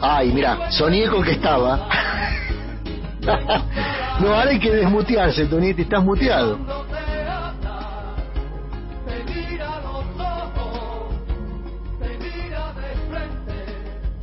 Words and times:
Ay, 0.00 0.32
mira, 0.32 0.70
soñé 0.70 1.08
con 1.08 1.22
que 1.24 1.32
estaba. 1.32 1.88
no, 4.20 4.28
ahora 4.34 4.50
hay 4.50 4.58
que 4.60 4.70
desmutearse, 4.70 5.46
Tonietti, 5.46 5.82
estás 5.82 6.02
muteado. 6.04 6.58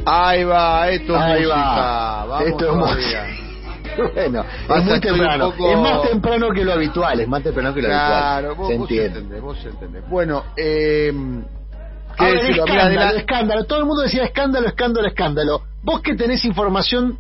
Ahí 0.06 0.44
va, 0.44 0.90
esto 0.90 1.16
es 1.16 1.22
Ahí 1.22 1.42
música. 1.42 1.56
va. 1.58 2.26
Vamos 2.26 2.48
Esto 2.48 2.66
es 2.66 2.72
todavía. 2.80 3.26
Bueno, 4.14 4.44
es 4.76 4.84
muy 4.84 5.00
temprano. 5.00 5.52
poco- 5.52 5.72
Es 5.72 5.78
más 5.78 6.02
temprano 6.02 6.50
que 6.52 6.66
lo 6.66 6.74
habitual, 6.74 7.18
es 7.22 7.28
más 7.30 7.42
temprano 7.42 7.74
que 7.74 7.82
lo 7.82 7.88
Claro, 7.88 8.48
habitual. 8.50 8.56
vos, 8.58 8.68
Se 8.68 8.78
vos 8.78 8.92
entendés, 8.92 9.42
vos 9.42 9.66
entendés. 9.66 10.10
Bueno, 10.10 10.44
eh, 10.58 11.14
¿qué 12.18 12.26
ver, 12.26 12.34
decirlo? 12.42 12.64
Escándalo, 12.66 12.90
de 12.90 12.96
la- 12.96 13.12
escándalo. 13.20 13.64
Todo 13.66 13.80
el 13.80 13.86
mundo 13.86 14.04
decía 14.04 14.24
escándalo, 14.24 14.68
escándalo, 14.68 15.08
escándalo. 15.08 15.62
Vos 15.84 16.02
que 16.02 16.16
tenés 16.16 16.44
información 16.46 17.18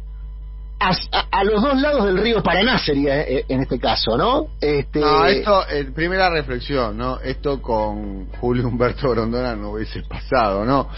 a, 0.79 0.91
a- 1.31 1.43
los 1.43 1.61
dos 1.61 1.79
lados 1.81 2.05
del 2.05 2.17
río 2.17 2.43
Paraná 2.43 2.77
sería 2.79 3.21
eh, 3.21 3.45
en 3.47 3.61
este 3.61 3.79
caso, 3.79 4.17
¿no? 4.17 4.47
Este, 4.59 4.99
No, 4.99 5.25
esto, 5.25 5.67
eh, 5.69 5.85
primera 5.95 6.29
reflexión, 6.29 6.97
¿no? 6.97 7.19
Esto 7.21 7.61
con 7.61 8.27
Julio 8.41 8.67
Humberto 8.67 9.09
Grondona 9.11 9.55
no 9.55 9.71
hubiese 9.71 10.01
pasado, 10.03 10.65
¿no? 10.65 10.89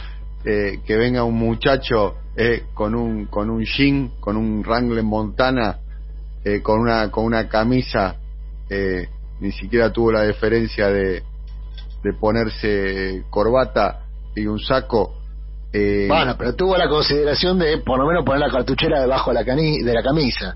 Eh, 0.45 0.79
que 0.85 0.95
venga 0.98 1.23
un 1.23 1.35
muchacho 1.35 2.15
eh, 2.35 2.63
con 2.73 2.95
un 2.95 3.25
con 3.25 3.49
un 3.49 3.63
jean, 3.65 4.11
con 4.20 4.37
un 4.37 4.61
Wrangler 4.61 5.03
Montana, 5.03 5.77
eh, 6.43 6.61
con 6.61 6.79
una 6.79 7.11
con 7.11 7.25
una 7.25 7.48
camisa, 7.48 8.15
eh, 8.70 9.07
ni 9.39 9.51
siquiera 9.51 9.91
tuvo 9.91 10.11
la 10.11 10.21
deferencia 10.21 10.87
de, 10.89 11.21
de 12.03 12.13
ponerse 12.13 13.23
corbata 13.29 14.05
y 14.35 14.45
un 14.48 14.59
saco. 14.59 15.13
eh, 15.73 16.05
Bueno, 16.07 16.35
pero 16.37 16.55
tuvo 16.55 16.77
la 16.77 16.87
consideración 16.87 17.59
de 17.59 17.79
por 17.79 17.99
lo 17.99 18.05
menos 18.07 18.23
poner 18.23 18.41
la 18.41 18.51
cartuchera 18.51 19.01
debajo 19.01 19.31
de 19.31 19.35
la, 19.35 19.43
cani- 19.45 19.81
de 19.84 19.93
la 19.93 20.04
camisa. 20.04 20.55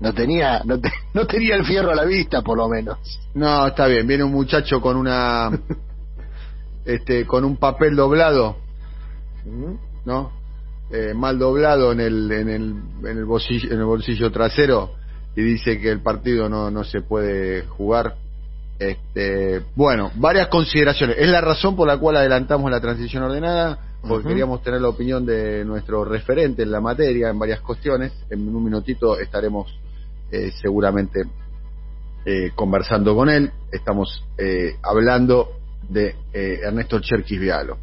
No 0.00 0.12
tenía, 0.12 0.60
no, 0.64 0.78
te- 0.78 0.92
no 1.14 1.26
tenía 1.26 1.54
el 1.56 1.64
fierro 1.64 1.90
a 1.92 1.94
la 1.94 2.04
vista, 2.04 2.42
por 2.42 2.58
lo 2.58 2.68
menos. 2.68 2.98
No, 3.34 3.66
está 3.68 3.86
bien. 3.86 4.06
Viene 4.06 4.24
un 4.24 4.32
muchacho 4.32 4.80
con 4.80 4.96
una, 4.96 5.50
este, 6.84 7.26
con 7.26 7.44
un 7.44 7.56
papel 7.56 7.96
doblado, 7.96 8.56
¿no? 10.04 10.32
Eh, 10.90 11.14
mal 11.14 11.38
doblado 11.38 11.92
en 11.92 12.00
el, 12.00 12.30
en 12.30 12.48
el, 12.48 12.74
en 13.04 13.18
el 13.18 13.24
bolsillo, 13.24 13.72
en 13.72 13.78
el 13.78 13.84
bolsillo 13.84 14.30
trasero 14.30 14.92
y 15.34 15.42
dice 15.42 15.80
que 15.80 15.90
el 15.90 16.00
partido 16.00 16.48
no, 16.48 16.70
no 16.70 16.84
se 16.84 17.00
puede 17.00 17.62
jugar. 17.66 18.14
Este, 18.78 19.62
bueno, 19.74 20.10
varias 20.16 20.48
consideraciones. 20.48 21.16
Es 21.18 21.28
la 21.28 21.40
razón 21.40 21.76
por 21.76 21.86
la 21.88 21.98
cual 21.98 22.16
adelantamos 22.16 22.70
la 22.70 22.80
transición 22.80 23.22
ordenada, 23.22 23.78
porque 24.06 24.28
queríamos 24.28 24.62
tener 24.62 24.80
la 24.80 24.88
opinión 24.88 25.24
de 25.26 25.64
nuestro 25.64 26.04
referente 26.04 26.62
en 26.62 26.70
la 26.70 26.80
materia, 26.80 27.30
en 27.30 27.38
varias 27.38 27.60
cuestiones. 27.60 28.12
En 28.30 28.54
un 28.54 28.62
minutito 28.62 29.18
estaremos 29.18 29.74
eh, 30.30 30.52
seguramente 30.60 31.22
eh, 32.24 32.50
conversando 32.54 33.14
con 33.16 33.28
él. 33.30 33.50
Estamos 33.72 34.22
eh, 34.38 34.76
hablando 34.82 35.52
de 35.88 36.14
eh, 36.32 36.60
Ernesto 36.64 37.00
Cherkis 37.00 37.40
Vialo. 37.40 37.78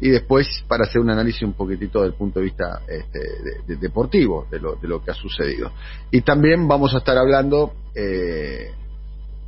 Y 0.00 0.08
después, 0.10 0.64
para 0.66 0.82
hacer 0.84 1.00
un 1.00 1.10
análisis 1.10 1.42
un 1.42 1.52
poquitito 1.52 2.02
del 2.02 2.14
punto 2.14 2.40
de 2.40 2.46
vista 2.46 2.80
este, 2.88 3.20
de- 3.20 3.62
de- 3.68 3.76
deportivo 3.76 4.48
de 4.50 4.58
lo, 4.58 4.74
de 4.74 4.88
lo 4.88 5.04
que 5.04 5.12
ha 5.12 5.14
sucedido. 5.14 5.70
Y 6.10 6.22
también 6.22 6.66
vamos 6.66 6.92
a 6.94 6.98
estar 6.98 7.16
hablando 7.16 7.72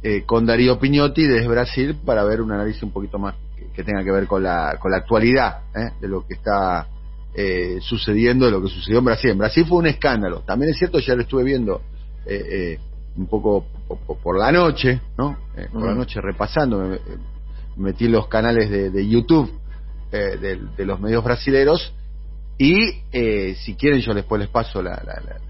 eh, 0.05 0.23
con 0.27 0.45
Darío 0.47 0.79
Piñotti 0.79 1.27
desde 1.27 1.49
Brasil 1.49 1.97
para 2.05 2.23
ver 2.25 2.41
un 2.43 2.53
análisis 2.53 2.83
un 2.83 2.93
poquito 2.93 3.19
más 3.19 3.35
que, 3.57 3.67
que 3.75 3.83
tenga 3.83 4.05
que 4.05 4.13
ver 4.13 4.27
con 4.27 4.43
la, 4.43 4.77
con 4.79 4.91
la 4.91 4.99
actualidad 4.99 5.63
¿eh? 5.75 5.91
de 6.01 6.09
lo 6.09 6.27
que 6.27 6.35
está 6.35 6.87
eh, 7.35 7.79
sucediendo, 7.81 8.45
de 8.45 8.53
lo 8.53 8.63
que 8.63 8.69
sucedió 8.69 8.99
en 8.99 9.05
Brasil. 9.07 9.31
En 9.31 9.39
Brasil 9.39 9.65
fue 9.67 9.79
un 9.79 9.87
escándalo. 9.87 10.41
También 10.41 10.71
es 10.73 10.79
cierto, 10.79 10.99
ya 11.01 11.15
lo 11.17 11.23
estuve 11.23 11.43
viendo 11.43 11.81
eh, 12.27 12.45
eh, 12.77 12.79
un 13.17 13.27
poco 13.27 13.65
po- 13.89 13.97
po- 13.97 14.19
por, 14.19 14.39
la 14.39 14.53
noche, 14.53 15.01
¿no? 15.19 15.37
Eh, 15.57 15.69
por 15.73 15.85
la 15.87 15.95
Mm. 15.95 15.99
noche 15.99 16.21
repasando, 16.21 16.79
me, 16.79 16.89
me 16.89 16.99
metí 17.77 18.05
en 18.05 18.13
los 18.13 18.29
canales 18.29 18.69
de, 18.71 18.91
de 18.91 19.09
YouTube 19.09 19.51
eh, 20.13 20.37
de, 20.41 20.61
de 20.77 20.85
los 20.87 21.01
medios 21.01 21.25
brasileros 21.25 21.93
y 22.59 23.01
eh, 23.11 23.57
si 23.59 23.75
quieren 23.75 24.01
yo 24.01 24.15
después 24.15 24.39
les 24.41 24.49
paso 24.51 24.81
la- 24.83 25.03
la- 25.05 25.21
la- 25.27 25.41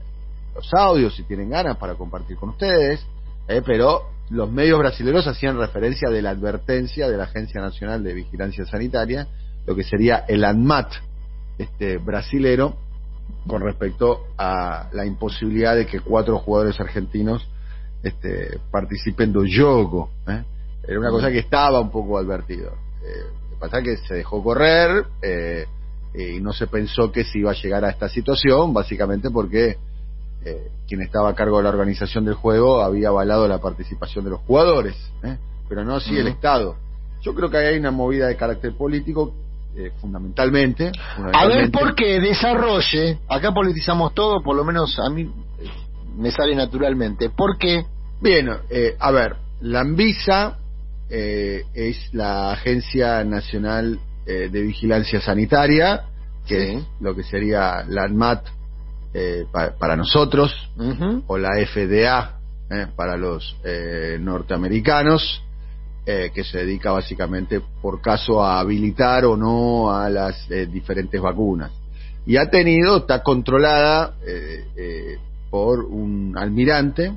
los 0.54 0.72
audios 0.74 1.14
si 1.16 1.24
tienen 1.24 1.50
ganas 1.50 1.76
para 1.76 1.96
compartir 1.96 2.36
con 2.36 2.50
ustedes, 2.50 3.04
eh, 3.48 3.60
pero 3.66 4.13
los 4.30 4.50
medios 4.50 4.78
brasileños 4.78 5.26
hacían 5.26 5.58
referencia 5.58 6.08
de 6.10 6.22
la 6.22 6.30
advertencia 6.30 7.08
de 7.08 7.16
la 7.16 7.24
Agencia 7.24 7.60
Nacional 7.60 8.02
de 8.02 8.14
Vigilancia 8.14 8.64
Sanitaria, 8.64 9.28
lo 9.66 9.74
que 9.74 9.84
sería 9.84 10.24
el 10.28 10.44
ANMAT 10.44 10.92
este, 11.58 11.98
brasilero, 11.98 12.76
con 13.46 13.62
respecto 13.62 14.26
a 14.38 14.88
la 14.92 15.04
imposibilidad 15.06 15.76
de 15.76 15.86
que 15.86 16.00
cuatro 16.00 16.38
jugadores 16.38 16.78
argentinos 16.80 17.46
este, 18.02 18.58
participen 18.70 19.32
do 19.32 19.44
jogo. 19.44 20.10
¿eh? 20.28 20.42
Era 20.86 20.98
una 20.98 21.10
cosa 21.10 21.30
que 21.30 21.38
estaba 21.38 21.80
un 21.80 21.90
poco 21.90 22.18
advertido. 22.18 22.72
Eh, 23.02 23.26
que 23.50 23.56
pasa 23.56 23.82
que 23.82 23.96
se 23.96 24.14
dejó 24.14 24.42
correr 24.42 25.06
eh, 25.22 25.66
y 26.14 26.40
no 26.40 26.52
se 26.52 26.66
pensó 26.66 27.10
que 27.10 27.24
se 27.24 27.38
iba 27.38 27.50
a 27.50 27.54
llegar 27.54 27.84
a 27.84 27.90
esta 27.90 28.08
situación, 28.08 28.72
básicamente 28.72 29.30
porque 29.30 29.76
eh, 30.44 30.68
quien 30.86 31.00
estaba 31.02 31.30
a 31.30 31.34
cargo 31.34 31.58
de 31.58 31.64
la 31.64 31.70
organización 31.70 32.24
del 32.24 32.34
juego 32.34 32.82
había 32.82 33.08
avalado 33.08 33.48
la 33.48 33.58
participación 33.60 34.24
de 34.24 34.32
los 34.32 34.40
jugadores, 34.40 34.94
¿eh? 35.22 35.38
pero 35.68 35.84
no 35.84 35.96
así 35.96 36.16
el. 36.16 36.28
Estado. 36.28 36.76
Yo 37.22 37.34
creo 37.34 37.50
que 37.50 37.56
ahí 37.56 37.66
hay 37.66 37.78
una 37.78 37.90
movida 37.90 38.26
de 38.26 38.36
carácter 38.36 38.76
político, 38.76 39.32
eh, 39.76 39.90
fundamentalmente. 40.00 40.92
A 41.32 41.46
ver 41.46 41.70
por 41.70 41.94
qué 41.94 42.20
desarrolle, 42.20 43.18
acá 43.28 43.52
politizamos 43.52 44.14
todo, 44.14 44.42
por 44.42 44.56
lo 44.56 44.64
menos 44.64 44.98
a 44.98 45.08
mí 45.10 45.22
eh, 45.22 45.66
me 46.16 46.30
sale 46.30 46.54
naturalmente. 46.54 47.30
¿Por 47.30 47.56
qué? 47.58 47.86
Bien, 48.20 48.48
a 48.98 49.10
ver, 49.10 49.36
la 49.60 49.80
Anvisa 49.80 50.58
eh, 51.10 51.64
es 51.74 52.12
la 52.12 52.52
Agencia 52.52 53.22
Nacional 53.24 53.98
eh, 54.26 54.48
de 54.50 54.62
Vigilancia 54.62 55.20
Sanitaria, 55.20 56.04
que 56.46 56.66
Sí. 56.66 56.74
es 56.76 56.84
lo 57.00 57.14
que 57.14 57.22
sería 57.22 57.84
la 57.88 58.04
ANMAT 58.04 58.46
eh, 59.14 59.46
pa- 59.50 59.70
para 59.78 59.96
nosotros, 59.96 60.52
o 61.28 61.38
la 61.38 61.50
FDA 61.64 62.38
eh, 62.70 62.86
para 62.96 63.16
los 63.16 63.56
eh, 63.64 64.18
norteamericanos, 64.20 65.40
eh, 66.06 66.30
que 66.34 66.44
se 66.44 66.58
dedica 66.58 66.90
básicamente 66.92 67.62
por 67.80 68.00
caso 68.02 68.42
a 68.44 68.58
habilitar 68.60 69.24
o 69.24 69.36
no 69.36 69.90
a 69.90 70.10
las 70.10 70.50
eh, 70.50 70.66
diferentes 70.66 71.18
vacunas. 71.20 71.70
Y 72.26 72.36
ha 72.36 72.50
tenido, 72.50 72.98
está 72.98 73.22
controlada 73.22 74.14
eh, 74.26 75.18
por 75.50 75.84
un 75.84 76.34
almirante 76.36 77.12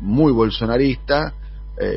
muy 0.00 0.32
bolsonarista, 0.32 1.34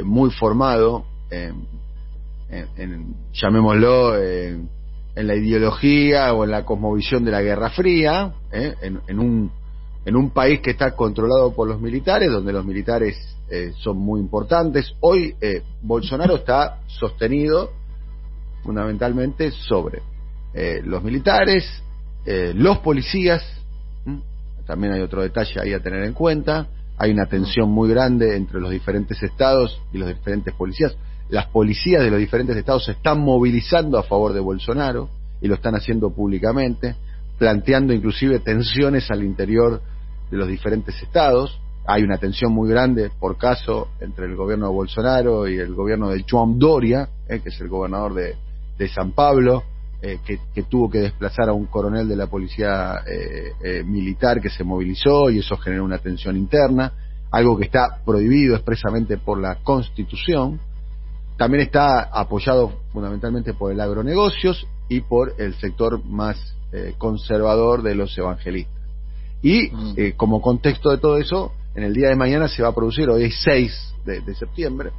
muy 0.03 0.31
formado, 0.31 1.06
en, 1.29 2.67
en- 2.78 3.16
llamémoslo, 3.34 4.16
en 5.17 5.28
la 5.28 5.35
ideología 5.35 6.33
o 6.33 6.44
en 6.44 6.51
la 6.51 6.63
cosmovisión 6.63 7.25
de 7.25 7.31
la 7.31 7.41
Guerra 7.41 7.72
Fría, 7.72 8.33
eh, 8.51 8.75
en, 8.81 9.01
en 9.07 9.19
un 9.19 9.51
en 10.05 10.16
un 10.16 10.29
país 10.29 10.61
que 10.61 10.72
está 10.72 10.95
controlado 10.95 11.53
por 11.53 11.67
los 11.67 11.81
militares, 11.81 12.31
donde 12.31 12.53
los 12.53 12.63
militares 12.63 13.17
eh, 13.50 13.73
son 13.83 13.97
muy 13.97 14.22
importantes. 14.22 14.94
Hoy 15.01 15.35
eh, 15.41 15.63
Bolsonaro 15.81 16.35
está 16.35 16.79
sostenido 16.88 17.72
fundamentalmente 18.63 19.51
sobre 19.51 20.01
eh, 20.53 20.81
los 20.81 21.03
militares, 21.03 21.84
eh, 22.25 22.53
los 22.55 22.78
policías, 22.78 23.44
también 24.66 24.94
hay 24.94 25.01
otro 25.01 25.23
detalle 25.23 25.59
ahí 25.59 25.73
a 25.73 25.81
tener 25.81 26.03
en 26.03 26.13
cuenta, 26.13 26.67
hay 26.97 27.11
una 27.11 27.25
tensión 27.25 27.69
muy 27.69 27.89
grande 27.89 28.38
entre 28.38 28.61
los 28.61 28.72
diferentes 28.72 29.22
estados 29.22 29.81
y 29.91 29.97
los 29.97 30.07
diferentes 30.07 30.53
policías. 30.53 30.95
Las 31.29 31.47
policías 31.47 32.03
de 32.03 32.09
los 32.09 32.20
diferentes 32.20 32.56
estados 32.56 32.85
se 32.85 32.94
están 32.94 33.20
movilizando 33.20 33.97
a 33.97 34.03
favor 34.03 34.34
de 34.34 34.40
Bolsonaro 34.40 35.09
y 35.41 35.47
lo 35.47 35.56
están 35.56 35.76
haciendo 35.76 36.09
públicamente, 36.12 36.96
planteando 37.38 37.94
inclusive 37.94 38.40
tensiones 38.40 39.12
al 39.12 39.24
interior 39.24 39.82
de 40.32 40.38
los 40.38 40.47
diferentes 40.47 41.02
estados. 41.02 41.59
Hay 41.85 42.03
una 42.03 42.18
tensión 42.18 42.53
muy 42.53 42.70
grande, 42.70 43.12
por 43.20 43.38
caso, 43.38 43.90
entre 44.00 44.26
el 44.26 44.35
gobierno 44.35 44.68
de 44.68 44.74
Bolsonaro 44.74 45.47
y 45.47 45.58
el 45.58 45.74
gobierno 45.74 46.09
de 46.09 46.26
Joan 46.29 46.59
Doria, 46.59 47.08
eh, 47.28 47.40
que 47.40 47.50
es 47.50 47.62
el 47.62 47.70
gobernador 47.70 48.14
de, 48.14 48.35
de 48.78 48.88
San 48.90 49.12
Pablo, 49.12 49.64
eh, 50.00 50.20
que, 50.23 50.40
que 50.53 50.62
tuvo 50.62 50.91
que 50.91 51.00
desplazar 51.00 51.50
a 51.50 51.53
un 51.53 51.66
coronel 51.66 52.08
de 52.08 52.16
la 52.16 52.28
policía 52.28 53.02
eh, 53.08 53.53
eh, 53.64 53.84
militar 53.84 54.40
que 54.40 54.52
se 54.52 54.64
movilizó 54.64 55.32
y 55.32 55.40
eso 55.40 55.58
generó 55.58 55.84
una 55.85 55.97
tensión 55.97 56.38
interna, 56.38 56.94
algo 57.32 57.58
que 57.58 57.66
está 57.66 58.00
prohibido 58.06 58.56
expresamente 58.56 59.18
por 59.18 59.40
la 59.41 59.56
Constitución. 59.64 60.59
También 61.37 61.63
está 61.63 62.03
apoyado 62.03 62.81
fundamentalmente 62.91 63.53
por 63.53 63.72
el 63.72 63.79
agronegocios 63.79 64.67
y 64.89 65.01
por 65.01 65.34
el 65.37 65.53
sector 65.55 66.03
más 66.05 66.37
eh, 66.72 66.95
conservador 66.97 67.84
de 67.84 67.95
los 67.95 68.17
evangelistas. 68.17 68.75
Y 69.41 69.69
Mm. 69.69 69.93
eh, 69.97 70.13
como 70.17 70.41
contexto 70.41 70.89
de 70.89 70.97
todo 70.97 71.17
eso, 71.17 71.53
en 71.75 71.84
el 71.84 71.93
día 71.93 72.09
de 72.09 72.16
mañana 72.16 72.47
se 72.47 72.63
va 72.63 72.69
a 72.69 72.75
producir, 72.75 73.07
hoy 73.09 73.25
es 73.25 73.39
6 73.43 73.93
de, 74.05 74.22
de 74.22 74.35
septiembre, 74.35 74.91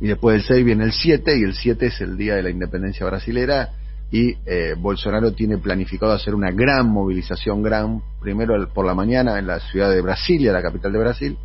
y 0.00 0.08
después 0.08 0.34
del 0.34 0.42
6 0.56 0.64
viene 0.64 0.84
el 0.84 0.92
7, 0.92 1.38
y 1.38 1.42
el 1.44 1.54
7 1.54 1.86
es 1.86 2.00
el 2.00 2.16
día 2.16 2.34
de 2.34 2.42
la 2.42 2.50
independencia 2.50 3.06
brasilera, 3.06 3.70
y 4.10 4.36
eh, 4.44 4.74
Bolsonaro 4.76 5.32
tiene 5.32 5.58
planificado 5.58 6.12
hacer 6.12 6.34
una 6.34 6.50
gran 6.50 6.88
movilización, 6.88 7.62
gran, 7.62 8.02
primero 8.20 8.54
por 8.74 8.84
la 8.86 8.94
mañana 8.94 9.38
en 9.38 9.46
la 9.46 9.60
ciudad 9.60 9.90
de 9.90 10.00
Brasilia, 10.02 10.52
la 10.52 10.62
capital 10.62 10.92
de 10.92 10.98
Brasil, 10.98 11.38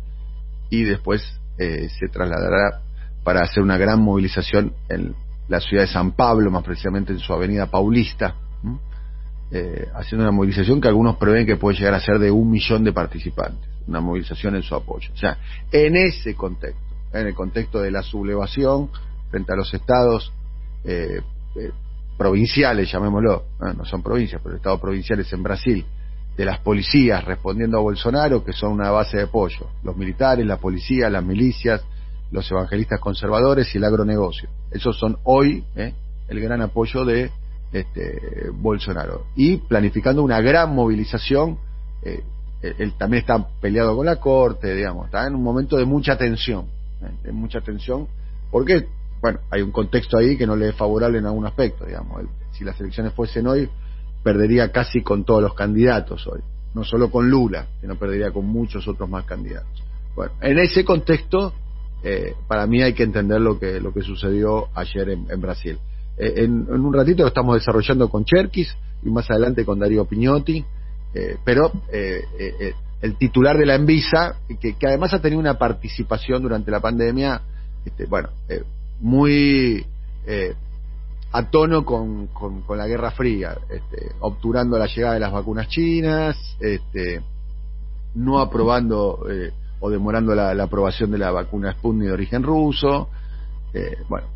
y 0.68 0.82
después 0.84 1.22
eh, 1.58 1.88
se 1.98 2.08
trasladará 2.08 2.80
para 3.24 3.40
hacer 3.42 3.62
una 3.62 3.76
gran 3.76 4.00
movilización 4.00 4.72
en 4.88 5.14
la 5.48 5.60
ciudad 5.60 5.82
de 5.82 5.88
San 5.88 6.12
Pablo, 6.12 6.50
más 6.50 6.64
precisamente 6.64 7.12
en 7.12 7.18
su 7.18 7.32
avenida 7.32 7.66
Paulista, 7.66 8.34
eh, 9.50 9.86
haciendo 9.94 10.24
una 10.24 10.32
movilización 10.32 10.80
que 10.80 10.88
algunos 10.88 11.16
prevén 11.16 11.46
que 11.46 11.56
puede 11.56 11.76
llegar 11.76 11.94
a 11.94 12.00
ser 12.00 12.18
de 12.18 12.30
un 12.30 12.50
millón 12.50 12.84
de 12.84 12.92
participantes, 12.92 13.68
una 13.86 14.00
movilización 14.00 14.56
en 14.56 14.62
su 14.62 14.74
apoyo. 14.74 15.10
O 15.12 15.16
sea, 15.16 15.36
en 15.70 15.96
ese 15.96 16.34
contexto, 16.34 16.80
en 17.12 17.26
el 17.26 17.34
contexto 17.34 17.80
de 17.80 17.90
la 17.90 18.02
sublevación 18.02 18.88
frente 19.30 19.52
a 19.52 19.56
los 19.56 19.72
estados 19.74 20.32
eh, 20.84 21.20
eh, 21.56 21.70
provinciales, 22.16 22.90
llamémoslo, 22.90 23.44
no 23.76 23.84
son 23.84 24.02
provincias, 24.02 24.40
pero 24.42 24.56
estados 24.56 24.80
provinciales 24.80 25.30
en 25.32 25.42
Brasil, 25.42 25.84
de 26.36 26.44
las 26.44 26.58
policías 26.60 27.24
respondiendo 27.24 27.78
a 27.78 27.82
Bolsonaro, 27.82 28.44
que 28.44 28.52
son 28.52 28.72
una 28.72 28.90
base 28.90 29.18
de 29.18 29.24
apoyo, 29.24 29.68
los 29.82 29.96
militares, 29.96 30.46
la 30.46 30.56
policía, 30.56 31.10
las 31.10 31.24
milicias, 31.24 31.84
los 32.32 32.50
evangelistas 32.50 32.98
conservadores 32.98 33.72
y 33.74 33.78
el 33.78 33.84
agronegocio. 33.84 34.48
Esos 34.70 34.98
son 34.98 35.18
hoy 35.24 35.64
eh, 35.76 35.94
el 36.28 36.40
gran 36.40 36.62
apoyo 36.62 37.04
de 37.04 37.30
este, 37.72 38.50
Bolsonaro. 38.52 39.26
Y 39.36 39.58
planificando 39.58 40.22
una 40.22 40.40
gran 40.40 40.74
movilización, 40.74 41.58
eh, 42.02 42.22
él 42.62 42.94
también 42.96 43.20
está 43.22 43.46
peleado 43.60 43.94
con 43.94 44.06
la 44.06 44.16
corte, 44.16 44.74
digamos, 44.74 45.06
está 45.06 45.26
en 45.26 45.34
un 45.34 45.42
momento 45.42 45.76
de 45.76 45.84
mucha 45.84 46.16
tensión, 46.16 46.66
¿eh? 47.02 47.10
de 47.24 47.32
mucha 47.32 47.60
tensión, 47.60 48.08
porque, 48.50 48.86
bueno, 49.20 49.40
hay 49.50 49.62
un 49.62 49.72
contexto 49.72 50.16
ahí 50.16 50.36
que 50.36 50.46
no 50.46 50.56
le 50.56 50.70
es 50.70 50.74
favorable 50.74 51.18
en 51.18 51.26
algún 51.26 51.46
aspecto, 51.46 51.84
digamos. 51.84 52.22
si 52.52 52.64
las 52.64 52.80
elecciones 52.80 53.12
fuesen 53.12 53.46
hoy, 53.46 53.68
perdería 54.22 54.70
casi 54.70 55.02
con 55.02 55.24
todos 55.24 55.42
los 55.42 55.54
candidatos 55.54 56.26
hoy, 56.28 56.40
no 56.74 56.84
solo 56.84 57.10
con 57.10 57.28
Lula, 57.28 57.66
sino 57.80 57.96
perdería 57.96 58.30
con 58.30 58.46
muchos 58.46 58.86
otros 58.86 59.08
más 59.10 59.24
candidatos. 59.24 59.82
Bueno, 60.14 60.32
en 60.40 60.58
ese 60.58 60.84
contexto, 60.84 61.54
eh, 62.04 62.34
para 62.48 62.66
mí 62.66 62.82
hay 62.82 62.94
que 62.94 63.04
entender 63.04 63.40
lo 63.40 63.58
que, 63.58 63.80
lo 63.80 63.92
que 63.92 64.02
sucedió 64.02 64.68
ayer 64.74 65.10
en, 65.10 65.40
Brasil. 65.40 65.78
Eh, 66.18 66.44
en, 66.44 66.68
un 66.68 66.92
ratito 66.92 67.22
lo 67.22 67.28
estamos 67.28 67.54
desarrollando 67.54 68.08
con 68.08 68.24
Cherkis 68.24 68.74
y 69.04 69.10
más 69.10 69.30
adelante 69.30 69.64
con 69.64 69.78
Darío 69.78 70.04
Piñotti, 70.04 70.64
eh, 71.14 71.36
pero 71.44 71.70
el 73.00 73.16
titular 73.18 73.56
de 73.56 73.66
la 73.66 73.76
Envisa, 73.76 74.36
que, 74.60 74.74
además 74.84 75.14
ha 75.14 75.20
tenido 75.20 75.40
una 75.40 75.58
participación 75.58 76.42
durante 76.42 76.70
la 76.70 76.80
pandemia, 76.80 77.40
este, 77.84 78.06
bueno, 78.06 78.30
muy 79.00 79.84
a 81.32 81.50
tono 81.50 81.84
con, 81.84 82.28
con, 82.28 82.62
la 82.76 82.86
Guerra 82.86 83.10
Fría, 83.12 83.56
este, 83.70 84.12
obturando 84.20 84.78
la 84.78 84.86
llegada 84.86 85.14
de 85.14 85.20
las 85.20 85.32
vacunas 85.32 85.68
chinas, 85.68 86.36
este, 86.60 87.22
no 88.14 88.38
aprobando 88.38 89.24
o 89.82 89.90
demorando 89.90 90.34
la, 90.34 90.50
aprobación 90.62 91.10
de 91.10 91.18
la 91.18 91.32
vacuna 91.32 91.72
Sputnik 91.72 92.06
de 92.06 92.12
origen 92.12 92.42
ruso, 92.42 93.10
eh, 93.74 93.96
bueno, 94.08 94.28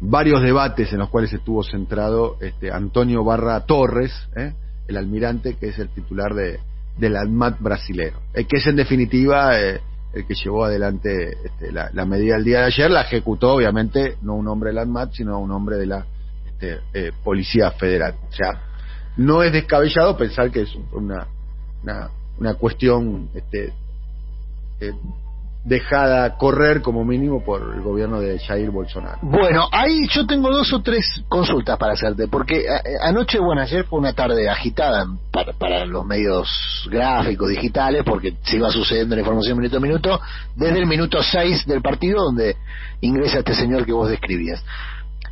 varios 0.00 0.42
debates 0.42 0.92
en 0.92 0.98
los 0.98 1.08
cuales 1.08 1.32
estuvo 1.32 1.62
centrado 1.62 2.36
este, 2.40 2.70
Antonio 2.70 3.22
Barra 3.24 3.64
Torres, 3.64 4.12
eh, 4.36 4.52
el 4.88 4.96
almirante 4.96 5.54
que 5.54 5.68
es 5.68 5.78
el 5.78 5.88
titular 5.88 6.34
de, 6.34 6.58
del 6.98 7.16
ADMAT 7.16 7.60
brasilero, 7.60 8.18
que 8.34 8.56
es 8.56 8.66
en 8.66 8.76
definitiva 8.76 9.56
el 10.14 10.26
que 10.26 10.34
llevó 10.34 10.64
adelante 10.64 11.36
este, 11.44 11.72
la, 11.72 12.04
medida 12.04 12.34
del 12.34 12.44
día 12.44 12.60
de 12.60 12.66
ayer, 12.66 12.90
la 12.90 13.02
ejecutó 13.02 13.54
obviamente 13.54 14.16
no 14.22 14.34
un 14.34 14.46
hombre 14.48 14.70
del 14.70 14.78
ANMAT, 14.78 15.12
sino 15.12 15.38
un 15.38 15.50
hombre 15.50 15.76
de 15.76 15.86
la 15.86 16.06
este, 16.46 16.80
eh, 16.92 17.12
Policía 17.22 17.70
Federal. 17.72 18.14
O 18.28 18.32
sea, 18.32 18.62
no 19.16 19.42
es 19.42 19.52
descabellado 19.52 20.16
pensar 20.16 20.50
que 20.50 20.62
es 20.62 20.74
una, 20.92 21.26
una, 22.38 22.54
cuestión 22.54 23.28
eh, 24.88 24.94
dejada 25.64 26.36
correr 26.36 26.82
como 26.82 27.04
mínimo 27.04 27.42
por 27.42 27.74
el 27.74 27.80
gobierno 27.80 28.20
de 28.20 28.38
Jair 28.38 28.70
Bolsonaro. 28.70 29.18
Bueno, 29.22 29.66
ahí 29.72 30.06
yo 30.08 30.26
tengo 30.26 30.50
dos 30.50 30.70
o 30.74 30.82
tres 30.82 31.24
consultas 31.28 31.78
para 31.78 31.94
hacerte, 31.94 32.28
porque 32.28 32.60
eh, 32.60 32.80
anoche, 33.02 33.38
bueno, 33.38 33.62
ayer 33.62 33.84
fue 33.84 33.98
una 33.98 34.12
tarde 34.12 34.48
agitada 34.48 35.06
para, 35.32 35.54
para 35.54 35.86
los 35.86 36.04
medios 36.04 36.86
gráficos, 36.90 37.48
digitales, 37.48 38.02
porque 38.04 38.34
se 38.42 38.56
iba 38.56 38.70
sucediendo 38.70 39.14
la 39.14 39.22
información 39.22 39.56
minuto 39.56 39.78
a 39.78 39.80
minuto, 39.80 40.20
desde 40.54 40.78
el 40.78 40.86
minuto 40.86 41.22
6 41.22 41.66
del 41.66 41.80
partido 41.80 42.24
donde 42.24 42.56
ingresa 43.00 43.38
este 43.38 43.54
señor 43.54 43.86
que 43.86 43.92
vos 43.92 44.10
describías. 44.10 44.62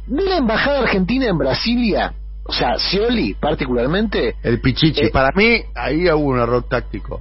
De 0.06 0.22
la 0.24 0.38
embajada 0.38 0.80
argentina 0.80 1.26
en 1.26 1.36
Brasilia, 1.36 2.14
o 2.44 2.52
sea, 2.52 2.78
Scioli 2.78 3.34
particularmente... 3.34 4.36
El 4.42 4.60
Pichichi, 4.60 5.06
eh, 5.06 5.10
para 5.10 5.30
mí 5.36 5.62
ahí 5.74 6.10
hubo 6.10 6.30
un 6.30 6.40
error 6.40 6.64
táctico, 6.64 7.20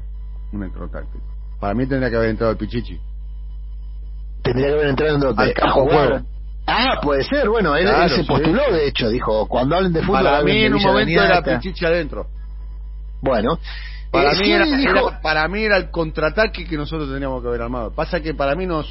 un 0.53 0.63
error 0.63 0.89
táctico. 0.89 1.30
Para 1.61 1.75
mí 1.75 1.85
tendría 1.85 2.09
que 2.09 2.15
haber 2.17 2.29
entrado 2.31 2.51
el 2.51 2.57
Pichichi. 2.57 2.99
Tendría 4.41 4.67
que 4.69 4.73
haber 4.73 4.87
entrado 4.87 5.33
al 5.37 5.53
campo 5.53 5.85
juego. 5.85 6.21
Ah, 6.65 6.99
puede 7.03 7.23
ser, 7.23 7.49
bueno, 7.49 7.75
él, 7.75 7.87
se 8.09 8.23
postuló, 8.23 8.71
de 8.71 8.87
hecho, 8.87 9.09
dijo, 9.09 9.47
cuando 9.47 9.75
hablen 9.75 9.93
de 9.93 10.01
fútbol... 10.01 10.23
Para 10.23 10.41
mí 10.41 10.63
en 10.63 10.73
un 10.73 10.81
momento 10.81 11.23
era 11.23 11.43
Pichichi 11.43 11.85
adentro. 11.85 12.25
Bueno. 13.21 13.59
Para, 14.09 14.33
mí 14.33 14.51
era, 14.51 14.65
para 15.21 15.47
mí 15.47 15.63
era 15.63 15.77
el 15.77 15.89
contraataque 15.89 16.65
que 16.65 16.75
nosotros 16.75 17.09
teníamos 17.13 17.41
que 17.41 17.47
haber 17.47 17.61
armado. 17.61 17.91
Pasa 17.93 18.19
que 18.19 18.33
para 18.33 18.55
mí 18.55 18.65
nos 18.65 18.87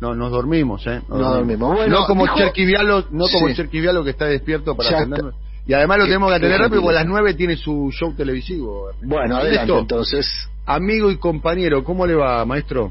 no, 0.00 0.14
nos 0.14 0.30
dormimos, 0.30 0.86
¿eh? 0.86 1.00
Nos, 1.08 1.18
dormimos. 1.18 1.74
Bueno, 1.74 2.00
no 2.00 2.06
como 2.06 2.26
Cherquivialo, 2.36 3.06
no 3.10 3.24
como 3.32 3.52
Cherquivialo 3.52 4.04
que 4.04 4.10
está 4.10 4.26
despierto 4.26 4.76
para 4.76 4.90
atendernos. 4.90 5.34
Y 5.66 5.72
además 5.72 5.98
lo 5.98 6.04
tenemos 6.04 6.28
que 6.28 6.36
atender 6.36 6.60
rápido 6.60 6.82
porque 6.82 6.96
a 6.98 7.00
las 7.00 7.08
nueve 7.08 7.34
tiene 7.34 7.56
su 7.56 7.90
show 7.90 8.14
televisivo. 8.14 8.90
Bueno, 9.02 9.38
adelante 9.38 9.72
entonces. 9.76 10.50
Amigo 10.66 11.10
y 11.10 11.18
compañero, 11.18 11.84
¿cómo 11.84 12.06
le 12.06 12.14
va, 12.14 12.44
maestro? 12.44 12.90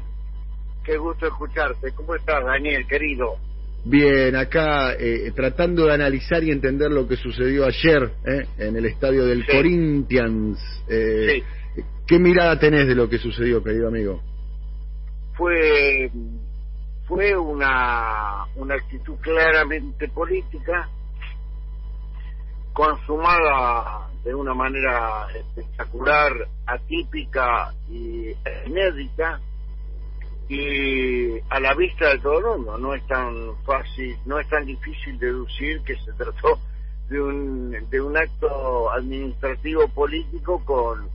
Qué 0.84 0.96
gusto 0.96 1.26
escucharte. 1.26 1.92
¿Cómo 1.92 2.14
estás, 2.14 2.44
Daniel, 2.44 2.86
querido? 2.86 3.36
Bien, 3.84 4.36
acá 4.36 4.94
eh, 4.94 5.30
tratando 5.34 5.86
de 5.86 5.94
analizar 5.94 6.42
y 6.44 6.50
entender 6.50 6.90
lo 6.90 7.06
que 7.06 7.16
sucedió 7.16 7.66
ayer 7.66 8.12
eh, 8.24 8.46
en 8.58 8.76
el 8.76 8.86
estadio 8.86 9.26
del 9.26 9.44
Corinthians. 9.46 10.58
Eh, 10.88 11.42
¿Qué 12.06 12.18
mirada 12.18 12.58
tenés 12.58 12.86
de 12.86 12.94
lo 12.94 13.08
que 13.08 13.18
sucedió, 13.18 13.62
querido 13.62 13.88
amigo? 13.88 14.22
Fue 15.36 16.10
fue 17.06 17.36
una, 17.36 18.46
una 18.56 18.76
actitud 18.76 19.16
claramente 19.20 20.08
política 20.08 20.88
consumada 22.72 24.08
de 24.24 24.34
una 24.34 24.54
manera 24.54 25.26
espectacular, 25.34 26.32
atípica 26.66 27.72
y 27.90 28.30
inédita 28.66 29.40
y 30.48 31.38
a 31.50 31.60
la 31.60 31.74
vista 31.74 32.10
de 32.10 32.18
todo 32.18 32.38
el 32.38 32.44
mundo. 32.44 32.78
No 32.78 32.94
es 32.94 33.06
tan 33.06 33.54
fácil, 33.64 34.16
no 34.24 34.38
es 34.38 34.48
tan 34.48 34.64
difícil 34.64 35.18
deducir 35.18 35.82
que 35.82 35.96
se 35.96 36.12
trató 36.12 36.58
de 37.08 37.20
un, 37.20 37.90
de 37.90 38.00
un 38.00 38.16
acto 38.16 38.90
administrativo 38.92 39.88
político 39.88 40.64
con, 40.64 41.08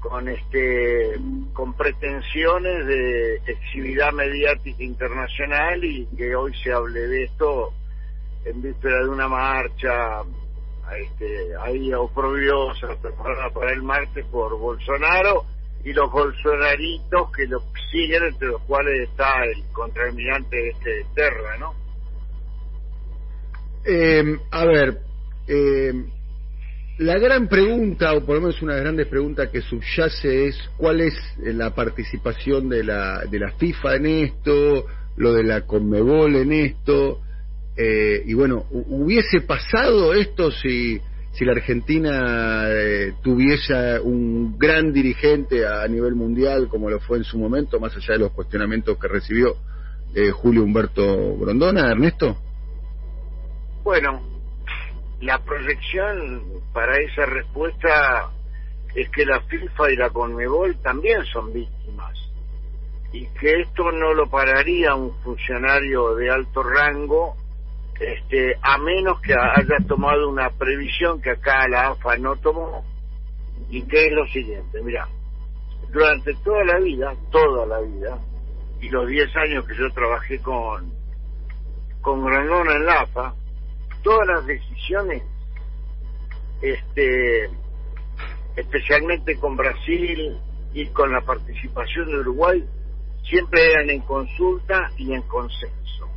con, 0.00 0.28
este 0.28 1.16
con 1.52 1.74
pretensiones 1.74 2.86
de 2.86 3.36
exhibidad 3.46 4.12
mediática 4.12 4.82
internacional 4.82 5.84
y 5.84 6.06
que 6.16 6.34
hoy 6.34 6.52
se 6.62 6.72
hable 6.72 7.06
de 7.06 7.24
esto 7.24 7.72
en 8.44 8.62
víspera 8.62 8.98
de 9.04 9.08
una 9.08 9.28
marcha 9.28 10.24
este, 10.96 11.56
ahí 11.60 11.92
oprobiosa 11.92 12.88
preparada 13.00 13.50
para 13.50 13.72
el 13.72 13.82
martes 13.82 14.24
por 14.26 14.56
Bolsonaro 14.58 15.44
y 15.84 15.92
los 15.92 16.10
bolsonaritos 16.10 17.30
que 17.36 17.46
lo 17.46 17.60
siguen, 17.90 18.24
entre 18.24 18.48
los 18.48 18.62
cuales 18.62 19.08
está 19.08 19.44
el 19.44 19.62
contraalmirante 19.72 20.70
este 20.70 21.06
Terra, 21.14 21.56
¿no? 21.58 21.74
Eh, 23.84 24.38
a 24.50 24.64
ver, 24.66 24.98
eh, 25.46 25.92
la 26.98 27.16
gran 27.18 27.48
pregunta, 27.48 28.12
o 28.12 28.24
por 28.24 28.34
lo 28.34 28.42
menos 28.42 28.60
una 28.60 28.72
de 28.72 28.78
las 28.78 28.84
grandes 28.84 29.06
preguntas 29.06 29.48
que 29.50 29.62
subyace 29.62 30.48
es 30.48 30.58
cuál 30.76 31.00
es 31.00 31.14
la 31.38 31.74
participación 31.74 32.68
de 32.68 32.82
la, 32.82 33.24
de 33.24 33.38
la 33.38 33.52
FIFA 33.52 33.96
en 33.96 34.06
esto, 34.06 34.86
lo 35.16 35.32
de 35.32 35.44
la 35.44 35.62
Conmebol 35.62 36.34
en 36.36 36.52
esto, 36.52 37.20
eh, 37.80 38.24
y 38.26 38.34
bueno, 38.34 38.64
¿hubiese 38.70 39.40
pasado 39.42 40.12
esto 40.12 40.50
si, 40.50 41.00
si 41.30 41.44
la 41.44 41.52
Argentina 41.52 42.64
eh, 42.68 43.14
tuviese 43.22 44.00
un 44.00 44.58
gran 44.58 44.92
dirigente 44.92 45.64
a 45.64 45.86
nivel 45.86 46.16
mundial 46.16 46.66
como 46.68 46.90
lo 46.90 46.98
fue 46.98 47.18
en 47.18 47.24
su 47.24 47.38
momento, 47.38 47.78
más 47.78 47.94
allá 47.94 48.14
de 48.14 48.18
los 48.18 48.32
cuestionamientos 48.32 48.98
que 48.98 49.06
recibió 49.06 49.54
eh, 50.12 50.32
Julio 50.32 50.64
Humberto 50.64 51.38
Grondona, 51.38 51.92
Ernesto? 51.92 52.36
Bueno, 53.84 54.22
la 55.20 55.38
proyección 55.44 56.42
para 56.72 56.96
esa 56.96 57.26
respuesta 57.26 58.28
es 58.96 59.08
que 59.10 59.24
la 59.24 59.40
FIFA 59.42 59.92
y 59.92 59.96
la 59.96 60.10
Conmebol 60.10 60.82
también 60.82 61.24
son 61.26 61.52
víctimas 61.52 62.18
y 63.12 63.24
que 63.38 63.60
esto 63.60 63.92
no 63.92 64.14
lo 64.14 64.28
pararía 64.28 64.96
un 64.96 65.14
funcionario 65.22 66.16
de 66.16 66.28
alto 66.28 66.64
rango 66.64 67.36
este, 68.00 68.56
a 68.62 68.78
menos 68.78 69.20
que 69.20 69.34
haya 69.34 69.86
tomado 69.86 70.28
una 70.28 70.50
previsión 70.50 71.20
que 71.20 71.30
acá 71.30 71.66
la 71.68 71.88
AFA 71.88 72.16
no 72.18 72.36
tomó, 72.36 72.84
y 73.70 73.82
que 73.82 74.06
es 74.06 74.12
lo 74.12 74.26
siguiente, 74.26 74.80
mira, 74.82 75.08
durante 75.90 76.34
toda 76.44 76.64
la 76.64 76.78
vida, 76.78 77.14
toda 77.30 77.66
la 77.66 77.80
vida, 77.80 78.18
y 78.80 78.88
los 78.88 79.08
10 79.08 79.36
años 79.36 79.66
que 79.66 79.74
yo 79.76 79.90
trabajé 79.90 80.40
con, 80.40 80.92
con 82.00 82.24
Granona 82.24 82.76
en 82.76 82.84
la 82.84 83.00
AFA, 83.00 83.34
todas 84.02 84.26
las 84.28 84.46
decisiones, 84.46 85.22
este, 86.62 87.50
especialmente 88.56 89.36
con 89.38 89.56
Brasil 89.56 90.38
y 90.72 90.86
con 90.88 91.12
la 91.12 91.20
participación 91.22 92.06
de 92.06 92.20
Uruguay, 92.20 92.64
siempre 93.24 93.72
eran 93.72 93.90
en 93.90 94.00
consulta 94.02 94.90
y 94.96 95.12
en 95.12 95.22
consenso. 95.22 96.07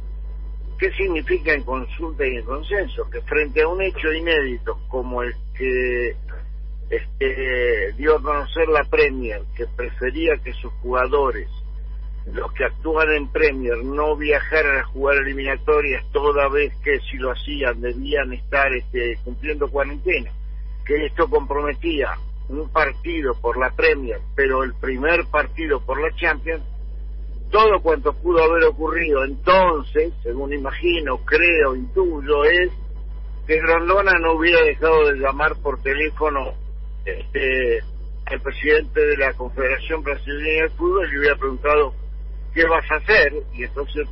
¿Qué 0.82 0.92
significa 0.94 1.54
en 1.54 1.62
consulta 1.62 2.26
y 2.26 2.38
en 2.38 2.44
consenso? 2.44 3.08
Que 3.12 3.22
frente 3.22 3.62
a 3.62 3.68
un 3.68 3.84
hecho 3.84 4.12
inédito 4.12 4.80
como 4.88 5.22
el 5.22 5.32
que 5.56 6.16
este, 6.90 7.94
dio 7.98 8.18
a 8.18 8.22
conocer 8.24 8.68
la 8.68 8.84
Premier, 8.86 9.44
que 9.56 9.68
prefería 9.68 10.38
que 10.44 10.52
sus 10.54 10.74
jugadores, 10.82 11.48
los 12.34 12.52
que 12.54 12.66
actúan 12.66 13.12
en 13.12 13.28
Premier, 13.28 13.78
no 13.84 14.16
viajaran 14.16 14.80
a 14.80 14.84
jugar 14.86 15.18
eliminatorias 15.18 16.04
toda 16.12 16.50
vez 16.50 16.74
que 16.84 17.00
si 17.12 17.18
lo 17.18 17.30
hacían 17.30 17.80
debían 17.80 18.34
estar 18.34 18.74
este, 18.74 19.20
cumpliendo 19.24 19.70
cuarentena, 19.70 20.32
que 20.84 21.06
esto 21.06 21.30
comprometía 21.30 22.18
un 22.50 22.68
partido 22.70 23.40
por 23.40 23.56
la 23.60 23.70
Premier, 23.70 24.20
pero 24.36 24.64
el 24.64 24.74
primer 24.74 25.28
partido 25.28 25.80
por 25.86 26.02
la 26.02 26.10
Champions, 26.16 26.64
todo 27.52 27.82
cuanto 27.82 28.14
pudo 28.14 28.44
haber 28.44 28.64
ocurrido 28.64 29.24
entonces, 29.24 30.14
según 30.24 30.54
imagino, 30.54 31.18
creo, 31.26 31.76
intuyo, 31.76 32.46
es 32.46 32.72
que 33.46 33.60
Grondona 33.60 34.14
no 34.20 34.34
hubiera 34.34 34.64
dejado 34.64 35.12
de 35.12 35.20
llamar 35.20 35.56
por 35.62 35.82
teléfono 35.82 36.54
este, 37.06 37.80
al 38.26 38.42
presidente 38.42 39.06
de 39.06 39.18
la 39.18 39.34
Confederación 39.34 40.02
Brasileña 40.04 40.64
de 40.64 40.70
Fútbol 40.70 41.08
y 41.08 41.12
le 41.12 41.20
hubiera 41.20 41.36
preguntado 41.36 41.94
qué 42.54 42.66
vas 42.66 42.90
a 42.90 42.96
hacer 42.96 43.34
y 43.54 43.64
entonces 43.64 44.08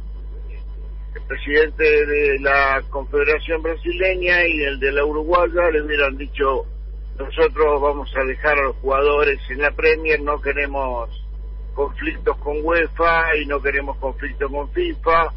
el 1.15 1.21
presidente 1.27 1.83
de 2.05 2.39
la 2.39 2.81
Confederación 2.89 3.61
Brasileña 3.61 4.45
y 4.45 4.63
el 4.63 4.79
de 4.79 4.91
la 4.91 5.05
Uruguaya 5.05 5.71
le 5.71 5.81
hubieran 5.81 6.17
dicho 6.17 6.65
nosotros 7.17 7.81
vamos 7.81 8.09
a 8.15 8.23
dejar 8.23 8.57
a 8.57 8.63
los 8.63 8.75
jugadores 8.77 9.39
en 9.49 9.61
la 9.61 9.71
Premier, 9.71 10.21
no 10.21 10.39
queremos 10.41 11.09
conflictos 11.73 12.37
con 12.37 12.57
UEFA 12.63 13.35
y 13.41 13.45
no 13.45 13.61
queremos 13.61 13.97
conflictos 13.97 14.51
con 14.51 14.69
FIFA, 14.71 15.33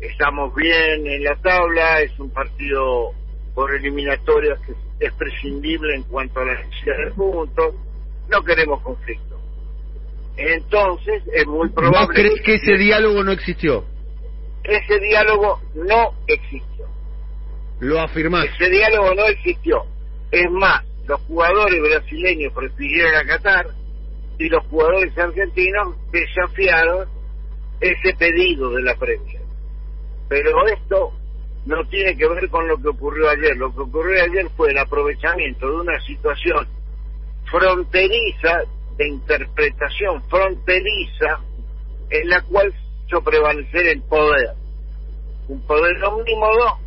estamos 0.00 0.54
bien 0.54 1.06
en 1.06 1.24
la 1.24 1.36
tabla, 1.36 2.00
es 2.00 2.18
un 2.18 2.30
partido 2.30 3.12
por 3.54 3.74
eliminatorias 3.74 4.60
que 4.60 4.74
es 5.00 5.12
prescindible 5.14 5.94
en 5.94 6.02
cuanto 6.04 6.40
a 6.40 6.44
la 6.44 6.54
necesidad 6.54 6.96
de 7.04 7.10
puntos, 7.12 7.74
no 8.28 8.42
queremos 8.42 8.82
conflictos. 8.82 9.40
Entonces 10.36 11.22
es 11.32 11.46
muy 11.46 11.70
probable... 11.70 12.00
¿No 12.00 12.08
crees 12.08 12.42
que 12.42 12.54
ese 12.54 12.76
diálogo 12.76 13.24
no 13.24 13.32
existió? 13.32 13.84
Ese 14.64 14.98
diálogo 15.00 15.60
no 15.74 16.12
existió. 16.26 16.86
Lo 17.80 18.00
afirmás. 18.00 18.46
Ese 18.46 18.70
diálogo 18.70 19.14
no 19.14 19.24
existió. 19.26 19.84
Es 20.30 20.50
más, 20.50 20.84
los 21.06 21.20
jugadores 21.22 21.80
brasileños 21.80 22.52
prefirieron 22.52 23.14
a 23.14 23.24
Qatar 23.24 23.66
y 24.38 24.48
los 24.48 24.64
jugadores 24.66 25.16
argentinos 25.18 25.96
desafiaron 26.10 27.08
ese 27.80 28.14
pedido 28.18 28.70
de 28.70 28.82
la 28.82 28.94
prensa. 28.96 29.38
Pero 30.28 30.66
esto 30.66 31.12
no 31.66 31.84
tiene 31.88 32.16
que 32.16 32.28
ver 32.28 32.48
con 32.48 32.66
lo 32.68 32.80
que 32.80 32.88
ocurrió 32.88 33.28
ayer. 33.28 33.56
Lo 33.56 33.74
que 33.74 33.80
ocurrió 33.80 34.22
ayer 34.22 34.48
fue 34.56 34.70
el 34.70 34.78
aprovechamiento 34.78 35.68
de 35.68 35.76
una 35.76 36.00
situación 36.00 36.66
fronteriza, 37.50 38.62
de 38.96 39.08
interpretación 39.08 40.22
fronteriza, 40.28 41.40
en 42.10 42.28
la 42.28 42.40
cual 42.42 42.72
hizo 43.06 43.22
prevalecer 43.22 43.86
el 43.86 44.02
poder. 44.02 44.50
Un 45.48 45.60
poder 45.66 46.02
omnímodo 46.04 46.78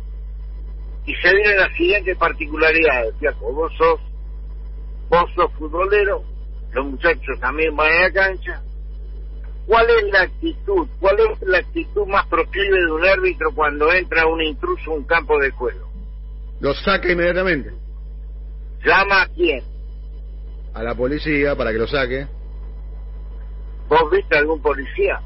y 1.06 1.14
se 1.14 1.34
vienen 1.34 1.56
las 1.56 1.74
siguientes 1.76 2.16
particularidades. 2.16 3.14
como 3.38 3.52
vos 3.52 3.72
sos, 3.76 4.00
vos 5.08 5.30
sos 5.34 5.52
futbolero, 5.54 6.22
los 6.72 6.86
muchachos 6.86 7.40
también 7.40 7.74
van 7.76 7.92
a 7.92 8.00
la 8.02 8.12
cancha, 8.12 8.62
¿Cuál 9.70 9.86
es 9.88 10.12
la 10.12 10.22
actitud? 10.22 10.88
¿Cuál 10.98 11.16
es 11.20 11.48
la 11.48 11.58
actitud 11.58 12.04
más 12.08 12.26
proclive 12.26 12.76
de 12.76 12.90
un 12.90 13.04
árbitro 13.04 13.52
cuando 13.54 13.92
entra 13.92 14.26
un 14.26 14.42
intruso 14.42 14.90
a 14.90 14.94
un 14.94 15.04
campo 15.04 15.38
de 15.38 15.52
juego? 15.52 15.88
Lo 16.58 16.74
saca 16.74 17.12
inmediatamente. 17.12 17.70
¿Llama 18.84 19.22
a 19.22 19.28
quién? 19.28 19.62
A 20.74 20.82
la 20.82 20.96
policía 20.96 21.54
para 21.54 21.70
que 21.70 21.78
lo 21.78 21.86
saque. 21.86 22.26
¿Vos 23.88 24.10
viste 24.10 24.36
algún 24.36 24.60
policía? 24.60 25.20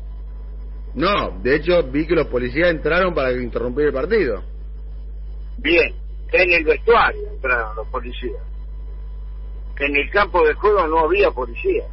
No, 0.95 1.41
de 1.43 1.57
hecho 1.57 1.83
vi 1.85 2.07
que 2.07 2.15
los 2.15 2.27
policías 2.27 2.69
entraron 2.69 3.15
para 3.15 3.33
interrumpir 3.33 3.87
el 3.87 3.93
partido. 3.95 4.43
Bien, 5.57 5.95
en 6.33 6.53
el 6.53 6.65
vestuario 6.65 7.31
entraron 7.31 7.77
los 7.77 7.89
policías. 7.89 8.43
En 9.79 9.97
el 9.97 10.11
campo 10.11 10.47
de 10.47 10.55
juego 10.55 10.87
no 10.87 11.01
había 11.01 11.31
policía. 11.31 11.85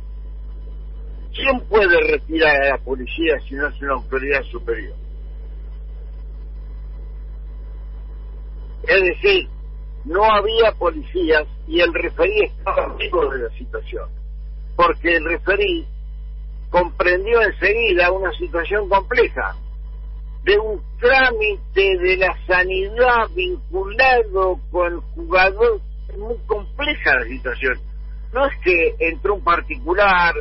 ¿Quién 1.33 1.61
puede 1.61 1.99
retirar 2.11 2.61
a 2.61 2.69
la 2.71 2.77
policía 2.77 3.39
si 3.47 3.55
no 3.55 3.67
es 3.67 3.81
una 3.81 3.93
autoridad 3.93 4.43
superior? 4.51 4.95
Es 8.83 9.01
decir, 9.01 9.47
no 10.05 10.23
había 10.23 10.71
policías 10.73 11.47
y 11.67 11.79
el 11.79 11.93
referí 11.93 12.43
estaba 12.43 12.85
amigo 12.85 13.29
de 13.29 13.43
la 13.43 13.49
situación, 13.51 14.09
porque 14.75 15.15
el 15.15 15.25
referí 15.25 15.87
comprendió 16.69 17.41
enseguida 17.41 18.11
una 18.11 18.31
situación 18.33 18.89
compleja, 18.89 19.55
de 20.43 20.57
un 20.57 20.81
trámite 20.99 21.97
de 21.99 22.17
la 22.17 22.35
sanidad 22.47 23.29
vinculado 23.35 24.59
con 24.71 24.93
el 24.93 24.99
jugador, 25.15 25.81
muy 26.17 26.35
compleja 26.45 27.15
la 27.15 27.25
situación. 27.25 27.79
No 28.33 28.45
es 28.45 28.53
que 28.63 28.95
entró 28.99 29.35
un 29.35 29.43
particular, 29.43 30.33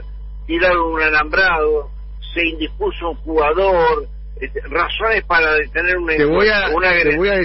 tiraron 0.47 0.93
un 0.93 1.03
alambrado, 1.03 1.91
se 2.35 2.47
indispuso 2.47 3.11
un 3.11 3.17
jugador, 3.17 4.07
este, 4.41 4.61
razones 4.61 5.25
para 5.25 5.55
detener 5.55 5.99
una, 5.99 6.17
te 6.17 6.25
voy 6.25 6.49
a, 6.49 6.67
te 6.67 7.17
voy 7.17 7.29
a, 7.29 7.41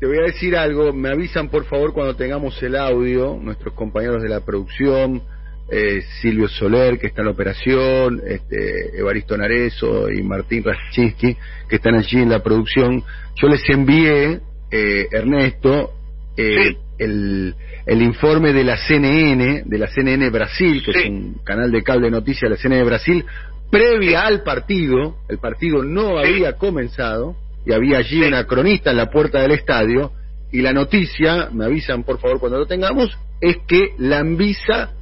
te 0.00 0.06
voy 0.06 0.18
a 0.18 0.22
decir 0.22 0.56
algo, 0.56 0.92
me 0.92 1.10
avisan 1.10 1.48
por 1.48 1.64
favor 1.64 1.92
cuando 1.92 2.16
tengamos 2.16 2.60
el 2.62 2.76
audio, 2.76 3.38
nuestros 3.40 3.74
compañeros 3.74 4.22
de 4.22 4.28
la 4.28 4.40
producción, 4.40 5.22
eh, 5.70 6.02
Silvio 6.20 6.48
Soler, 6.48 6.98
que 6.98 7.06
está 7.06 7.22
en 7.22 7.26
la 7.26 7.32
operación, 7.32 8.22
este, 8.26 8.98
Evaristo 8.98 9.36
Narezo 9.36 10.10
y 10.10 10.22
Martín 10.22 10.62
Rachinsky, 10.62 11.36
que 11.68 11.76
están 11.76 11.94
allí 11.94 12.20
en 12.20 12.28
la 12.28 12.42
producción. 12.42 13.02
Yo 13.36 13.48
les 13.48 13.66
envié, 13.70 14.40
eh, 14.70 15.08
Ernesto, 15.10 15.92
eh, 16.36 16.76
el, 16.98 17.54
el 17.86 18.02
informe 18.02 18.52
de 18.52 18.64
la 18.64 18.76
CNN, 18.76 19.62
de 19.64 19.78
la 19.78 19.88
CNN 19.88 20.30
Brasil, 20.30 20.82
que 20.84 20.90
es 20.90 21.08
un 21.08 21.40
canal 21.44 21.70
de 21.70 21.82
cable 21.82 22.06
de 22.06 22.12
noticias 22.12 22.42
de 22.42 22.56
la 22.56 22.56
CNN 22.56 22.84
Brasil, 22.84 23.24
previa 23.70 24.26
al 24.26 24.42
partido, 24.42 25.16
el 25.28 25.38
partido 25.38 25.82
no 25.82 26.18
había 26.18 26.56
comenzado, 26.56 27.36
y 27.66 27.72
había 27.72 27.98
allí 27.98 28.22
una 28.22 28.44
cronista 28.44 28.90
en 28.90 28.98
la 28.98 29.10
puerta 29.10 29.40
del 29.40 29.52
estadio, 29.52 30.12
y 30.52 30.62
la 30.62 30.72
noticia, 30.72 31.48
me 31.52 31.64
avisan 31.64 32.04
por 32.04 32.20
favor 32.20 32.38
cuando 32.38 32.58
lo 32.58 32.66
tengamos, 32.66 33.18
es 33.40 33.56
que 33.66 33.94
la 33.98 34.18
Anvisa 34.18 34.92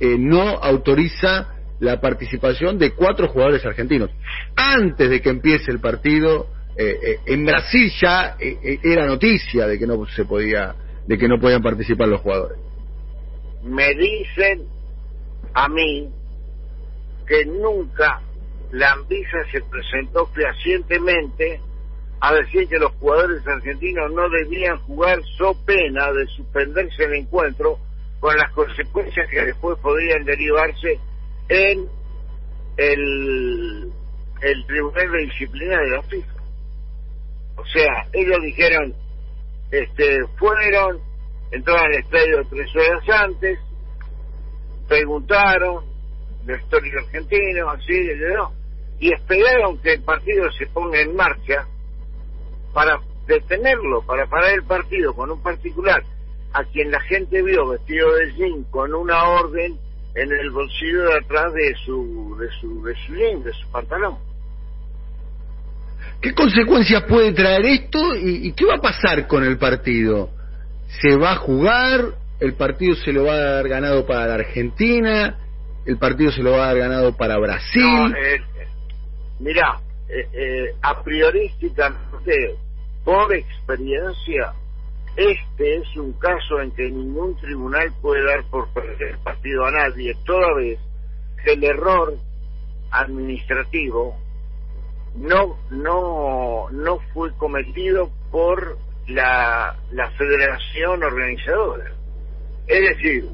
eh, 0.00 0.16
no 0.18 0.42
autoriza 0.48 1.48
la 1.78 2.00
participación 2.00 2.78
de 2.78 2.92
cuatro 2.92 3.28
jugadores 3.28 3.64
argentinos. 3.64 4.10
Antes 4.56 5.08
de 5.08 5.20
que 5.20 5.28
empiece 5.28 5.70
el 5.70 5.78
partido, 5.78 6.48
eh, 6.76 6.96
eh, 7.02 7.18
en 7.26 7.44
Brasil 7.44 7.92
ya 8.00 8.36
era 8.82 9.06
noticia 9.06 9.66
de 9.66 9.78
que 9.78 9.86
no 9.86 10.04
se 10.06 10.24
podía 10.24 10.74
de 11.06 11.18
que 11.18 11.28
no 11.28 11.38
podían 11.38 11.62
participar 11.62 12.08
los 12.08 12.20
jugadores. 12.20 12.58
Me 13.62 13.94
dicen 13.94 14.66
a 15.54 15.68
mí 15.68 16.08
que 17.26 17.44
nunca 17.46 18.20
la 18.72 18.92
Anvisa 18.92 19.38
se 19.50 19.60
presentó 19.62 20.26
fehacientemente 20.26 21.60
a 22.20 22.34
decir 22.34 22.68
que 22.68 22.78
los 22.78 22.92
jugadores 22.92 23.46
argentinos 23.46 24.10
no 24.12 24.28
debían 24.28 24.78
jugar 24.78 25.20
so 25.36 25.54
pena 25.64 26.10
de 26.12 26.26
suspenderse 26.28 27.04
el 27.04 27.14
encuentro 27.14 27.78
con 28.20 28.36
las 28.36 28.50
consecuencias 28.52 29.28
que 29.28 29.44
después 29.44 29.78
podrían 29.78 30.24
derivarse 30.24 30.98
en 31.48 31.86
el, 32.76 33.92
el 34.40 34.66
Tribunal 34.66 35.12
de 35.12 35.18
Disciplina 35.26 35.78
de 35.78 35.90
la 35.90 36.02
FIFA. 36.02 36.34
O 37.56 37.64
sea, 37.66 38.06
ellos 38.12 38.38
dijeron, 38.42 38.94
este, 39.70 40.24
fueron, 40.38 41.00
entraron 41.50 41.86
al 41.86 41.94
estadio 41.94 42.46
tres 42.48 42.70
horas 42.76 43.08
antes, 43.08 43.58
preguntaron 44.88 45.84
la 46.46 46.56
historia 46.56 46.92
argentino, 47.00 47.70
así, 47.70 48.08
y 49.00 49.12
esperaron 49.12 49.78
que 49.78 49.94
el 49.94 50.02
partido 50.02 50.50
se 50.52 50.66
ponga 50.66 51.00
en 51.00 51.14
marcha 51.14 51.66
para 52.72 53.00
detenerlo 53.26 54.02
para 54.02 54.26
parar 54.26 54.52
el 54.52 54.64
partido 54.64 55.14
con 55.14 55.30
un 55.30 55.42
particular 55.42 56.02
a 56.52 56.64
quien 56.64 56.90
la 56.90 57.00
gente 57.00 57.42
vio 57.42 57.68
vestido 57.68 58.14
de 58.14 58.32
jean 58.34 58.64
con 58.64 58.94
una 58.94 59.28
orden 59.28 59.78
en 60.14 60.32
el 60.32 60.50
bolsillo 60.50 61.02
de 61.02 61.14
atrás 61.18 61.52
de 61.52 61.74
su 61.84 62.36
de 62.38 62.48
su 62.60 62.82
de 62.84 62.94
su 63.06 63.14
jean, 63.14 63.42
de 63.42 63.52
su 63.52 63.70
pantalón. 63.70 64.18
¿Qué 66.20 66.34
consecuencias 66.34 67.04
puede 67.04 67.32
traer 67.32 67.64
esto 67.66 68.16
y, 68.16 68.52
qué 68.52 68.64
va 68.64 68.76
a 68.76 68.80
pasar 68.80 69.26
con 69.26 69.44
el 69.44 69.58
partido? 69.58 70.30
¿Se 71.00 71.16
va 71.16 71.32
a 71.32 71.36
jugar? 71.36 72.14
¿El 72.40 72.54
partido 72.54 72.94
se 72.96 73.12
lo 73.12 73.24
va 73.24 73.34
a 73.34 73.52
dar 73.56 73.68
ganado 73.68 74.06
para 74.06 74.26
la 74.26 74.34
Argentina? 74.34 75.38
¿El 75.84 75.98
partido 75.98 76.32
se 76.32 76.42
lo 76.42 76.52
va 76.52 76.64
a 76.64 76.66
dar 76.68 76.78
ganado 76.78 77.16
para 77.16 77.38
Brasil? 77.38 77.82
No, 77.82 78.08
eh, 78.08 78.40
mirá, 79.38 79.78
eh, 80.08 80.28
eh, 80.32 80.74
a 80.82 81.02
priorísticamente, 81.02 82.56
por 83.04 83.32
experiencia, 83.34 84.52
este 85.16 85.76
es 85.76 85.96
un 85.96 86.12
caso 86.14 86.60
en 86.60 86.72
que 86.72 86.90
ningún 86.90 87.36
tribunal 87.36 87.92
puede 88.02 88.24
dar 88.24 88.44
por 88.50 88.68
perder 88.72 89.12
el 89.12 89.18
partido 89.18 89.64
a 89.64 89.70
nadie, 89.70 90.14
toda 90.24 90.54
vez 90.54 90.78
que 91.44 91.52
el 91.52 91.64
error 91.64 92.14
administrativo 92.90 94.25
no 95.16 95.56
no 95.70 96.68
no 96.70 96.98
fue 97.12 97.32
cometido 97.36 98.10
por 98.30 98.78
la, 99.08 99.76
la 99.92 100.10
federación 100.12 101.02
organizadora. 101.02 101.92
Es 102.66 102.80
decir, 102.80 103.28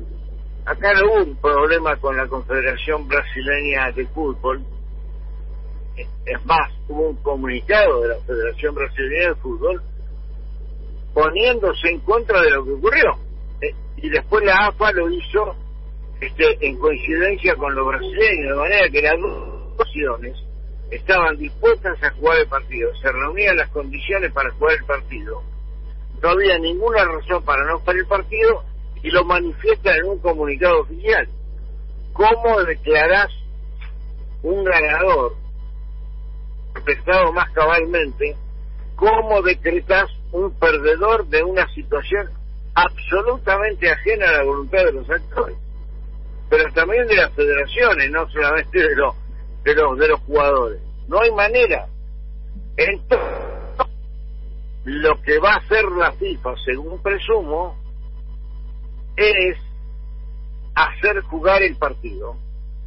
acá 0.66 0.92
no 0.94 1.06
hubo 1.06 1.22
un 1.24 1.36
problema 1.36 1.96
con 1.96 2.16
la 2.16 2.26
Confederación 2.28 3.08
Brasileña 3.08 3.90
de 3.92 4.06
Fútbol, 4.08 4.62
es 5.96 6.44
más, 6.46 6.72
hubo 6.88 7.08
un 7.08 7.16
comunicado 7.16 8.00
de 8.02 8.08
la 8.08 8.20
Federación 8.20 8.74
Brasileña 8.74 9.28
de 9.28 9.34
Fútbol 9.36 9.82
poniéndose 11.12 11.88
en 11.88 12.00
contra 12.00 12.40
de 12.40 12.50
lo 12.50 12.64
que 12.64 12.72
ocurrió. 12.72 13.18
Eh, 13.60 13.74
y 13.98 14.08
después 14.08 14.44
la 14.44 14.68
AFA 14.68 14.92
lo 14.92 15.10
hizo 15.10 15.54
este, 16.20 16.66
en 16.66 16.78
coincidencia 16.78 17.54
con 17.56 17.74
los 17.74 17.86
brasileños, 17.86 18.48
de 18.48 18.54
manera 18.54 18.88
que 18.88 19.02
las 19.02 19.20
dos 19.20 19.74
opciones 19.78 20.51
estaban 20.92 21.36
dispuestas 21.38 22.02
a 22.02 22.10
jugar 22.12 22.38
el 22.38 22.48
partido, 22.48 22.94
se 22.96 23.10
reunían 23.10 23.56
las 23.56 23.70
condiciones 23.70 24.30
para 24.32 24.50
jugar 24.52 24.76
el 24.78 24.84
partido. 24.84 25.42
No 26.22 26.28
había 26.28 26.58
ninguna 26.58 27.04
razón 27.04 27.42
para 27.44 27.64
no 27.64 27.78
jugar 27.78 27.96
el 27.96 28.06
partido 28.06 28.62
y 29.02 29.10
lo 29.10 29.24
manifiestan 29.24 29.96
en 29.96 30.04
un 30.04 30.18
comunicado 30.18 30.82
oficial. 30.82 31.28
¿Cómo 32.12 32.62
declarás 32.62 33.30
un 34.42 34.64
ganador 34.64 35.34
expresado 36.74 37.32
más 37.32 37.50
cabalmente, 37.52 38.36
cómo 38.96 39.40
decretas 39.42 40.10
un 40.30 40.52
perdedor 40.58 41.26
de 41.26 41.42
una 41.42 41.66
situación 41.74 42.28
absolutamente 42.74 43.90
ajena 43.90 44.28
a 44.28 44.32
la 44.38 44.44
voluntad 44.44 44.84
de 44.84 44.92
los 44.92 45.08
actores, 45.08 45.56
pero 46.50 46.70
también 46.72 47.06
de 47.06 47.16
las 47.16 47.32
federaciones, 47.32 48.10
no 48.10 48.28
solamente 48.30 48.78
de 48.78 48.96
los 48.96 49.14
de 49.64 49.74
los 49.74 49.98
de 49.98 50.08
los 50.08 50.20
jugadores. 50.20 50.80
No 51.08 51.20
hay 51.20 51.30
manera. 51.32 51.86
Entonces, 52.76 53.28
lo 54.84 55.20
que 55.22 55.38
va 55.38 55.54
a 55.54 55.56
hacer 55.58 55.84
la 55.96 56.12
FIFA, 56.12 56.54
según 56.64 57.02
presumo, 57.02 57.76
es 59.16 59.56
hacer 60.74 61.20
jugar 61.22 61.62
el 61.62 61.76
partido 61.76 62.36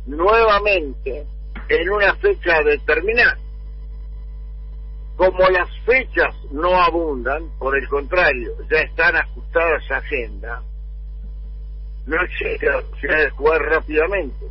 nuevamente 0.05 1.25
en 1.70 1.89
una 1.89 2.15
fecha 2.15 2.62
determinada. 2.63 3.38
Como 5.15 5.50
las 5.50 5.70
fechas 5.86 6.36
no 6.51 6.75
abundan, 6.82 7.50
por 7.58 7.77
el 7.77 7.88
contrario, 7.88 8.51
ya 8.70 8.79
están 8.79 9.16
ajustadas 9.16 9.90
a 9.90 9.98
agenda, 9.98 10.61
no 12.05 12.22
existe 12.22 12.66
la 12.68 12.81
posibilidad 12.81 13.24
de 13.24 13.29
jugar 13.31 13.61
rápidamente. 13.61 14.46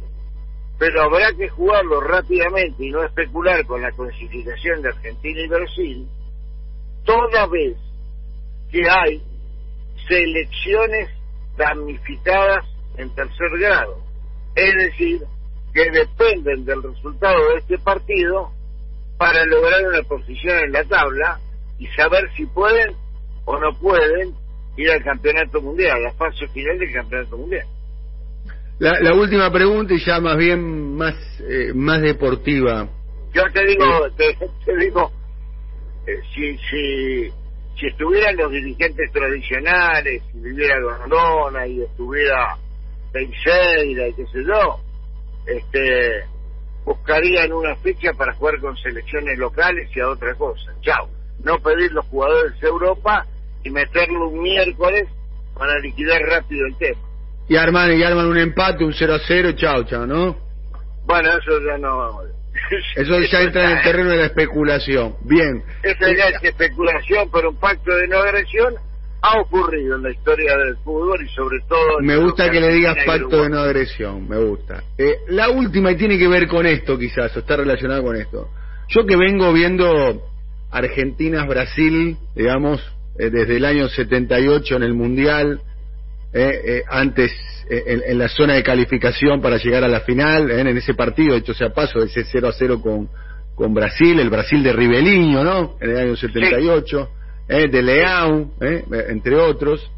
Pero 0.79 1.03
habrá 1.03 1.33
que 1.33 1.49
jugarlo 1.49 2.01
rápidamente 2.01 2.85
y 2.85 2.91
no 2.91 3.05
especular 3.05 3.65
con 3.67 3.81
la 3.81 3.93
clasificación 3.93 4.83
de 4.83 4.89
Argentina 4.89 5.41
y 5.41 5.49
Brasil, 5.49 6.09
toda 7.05 7.47
vez 7.47 7.77
que 8.71 8.83
hay 8.89 9.23
selecciones 10.09 11.11
damnificadas 11.57 12.65
en 12.97 13.15
tercer 13.15 13.51
grado. 13.59 13.99
Es 14.55 14.75
decir, 14.75 15.23
que 15.73 15.91
dependen 15.91 16.65
del 16.65 16.83
resultado 16.83 17.51
de 17.51 17.59
este 17.59 17.79
partido 17.79 18.53
para 19.19 19.45
lograr 19.45 19.87
una 19.87 20.03
posición 20.03 20.59
en 20.59 20.73
la 20.73 20.85
tabla 20.85 21.41
y 21.79 21.87
saber 21.89 22.31
si 22.37 22.47
pueden 22.47 22.95
o 23.45 23.59
no 23.59 23.73
pueden 23.79 24.35
ir 24.77 24.91
al 24.91 25.03
campeonato 25.03 25.61
mundial, 25.61 25.97
a 25.97 26.01
la 26.01 26.13
fase 26.15 26.49
final 26.49 26.79
del 26.79 26.93
campeonato 26.93 27.37
mundial. 27.37 27.67
La, 28.79 28.99
la 29.01 29.15
última 29.15 29.53
pregunta 29.53 29.95
y 29.95 30.05
ya 30.05 30.21
más 30.21 30.37
bien 30.37 30.97
más 30.97 31.15
eh, 31.41 31.73
más 31.75 32.01
deportiva. 32.03 32.89
Yo 33.33 33.43
te 33.53 33.65
digo, 33.67 33.85
te, 34.17 34.77
digo, 34.77 35.11
eh, 36.07 36.21
si 36.35 36.57
si 36.59 37.31
si 37.79 37.87
estuvieran 37.87 38.37
los 38.37 38.51
dirigentes 38.51 39.11
tradicionales, 39.13 40.23
si 40.33 40.39
viviera 40.39 40.81
Gondona 40.81 41.67
y 41.67 41.83
estuviera 41.83 42.57
Teixeira 43.13 44.09
y 44.09 44.15
qué 44.15 44.27
sé 44.27 44.45
yo, 44.45 44.81
este 45.47 46.25
buscarían 46.85 47.53
una 47.53 47.77
fecha 47.77 48.13
para 48.13 48.35
jugar 48.35 48.61
con 48.61 48.77
selecciones 48.77 49.39
locales 49.39 49.89
y 49.95 50.01
a 50.01 50.09
otra 50.09 50.35
cosa. 50.35 50.73
Chao. 50.83 51.09
No 51.43 51.59
pedir 51.59 51.93
los 51.93 52.07
jugadores 52.07 52.59
de 52.61 52.69
Europa 52.69 53.27
y 53.63 53.71
meterlo 53.71 54.29
un 54.29 54.43
miércoles 54.43 55.09
para 55.55 55.79
liquidar 55.79 56.21
rápido 56.23 56.67
el 56.67 56.77
tema. 56.77 57.01
Y 57.49 57.57
arman, 57.57 57.99
y 57.99 58.03
arman 58.03 58.27
un 58.27 58.39
empate, 58.39 58.85
un 58.85 58.95
0 58.95 59.15
a 59.15 59.19
0, 59.27 59.53
chao, 59.57 59.85
chao, 59.85 60.07
¿no? 60.07 60.37
Bueno, 61.05 61.31
eso 61.31 61.61
ya 61.61 61.79
no... 61.79 62.23
Eso 62.97 63.19
ya 63.21 63.43
entra 63.43 63.65
en 63.65 63.79
el 63.79 63.83
terreno 63.83 64.11
de 64.11 64.17
la 64.17 64.27
especulación. 64.27 65.17
Bien. 65.23 65.63
Esa 65.83 66.07
ya 66.15 66.29
es 66.29 66.45
especulación, 66.45 67.29
pero 67.33 67.51
un 67.51 67.57
pacto 67.57 67.95
de 67.95 68.07
no 68.07 68.19
agresión 68.19 68.75
ha 69.21 69.41
ocurrido 69.41 69.97
en 69.97 70.03
la 70.03 70.11
historia 70.11 70.57
del 70.57 70.77
fútbol 70.79 71.19
y 71.25 71.29
sobre 71.35 71.59
todo... 71.69 72.01
Me 72.01 72.17
gusta 72.17 72.51
que 72.51 72.61
le 72.61 72.73
digas 72.73 72.97
pacto 73.07 73.43
de 73.43 73.49
no 73.49 73.59
agresión, 73.59 74.29
me 74.29 74.39
gusta. 74.39 74.85
Eh, 74.99 75.17
la 75.29 75.49
última 75.49 75.93
y 75.93 75.97
tiene 75.97 76.19
que 76.19 76.29
ver 76.29 76.47
con 76.47 76.67
esto 76.67 76.99
quizás, 76.99 77.35
o 77.35 77.41
está 77.41 77.57
relacionada 77.57 78.03
con 78.03 78.17
esto. 78.17 78.51
Yo 78.89 79.07
que 79.07 79.17
vengo 79.17 79.53
viendo 79.53 80.23
Argentinas-Brasil, 80.71 82.19
digamos, 82.35 82.83
eh, 83.19 83.31
desde 83.31 83.57
el 83.57 83.65
año 83.65 83.89
78 83.89 84.77
en 84.77 84.83
el 84.83 84.93
Mundial, 84.93 85.61
eh, 86.35 86.83
antes 86.88 87.33
en, 87.70 88.03
en, 88.07 88.18
la 88.18 88.29
zona 88.29 88.55
de 88.55 88.62
calificación 88.62 89.40
para 89.40 89.57
llegar 89.57 89.85
a 89.85 89.88
la 89.88 90.01
final, 90.01 90.51
en 90.51 90.66
ese 90.77 90.94
partido, 90.94 91.37
hecho 91.37 91.55
sea 91.55 91.70
paso, 91.70 92.03
ese 92.03 92.25
0 92.25 92.49
a 92.49 92.53
0 92.53 92.81
con, 92.83 93.09
con 93.55 93.73
Brasil, 93.73 94.18
el 94.20 94.29
Brasil 94.29 94.62
de 94.62 94.73
Ribeliño, 94.73 95.42
¿no? 95.44 95.77
En 95.81 95.90
el 95.90 95.97
año 95.97 96.16
78. 96.16 97.09
Sí 97.11 97.25
eh, 97.49 97.68
de 97.68 97.83
Leão, 97.83 98.53
eh, 98.61 98.85
entre 99.09 99.37
otros, 99.37 99.90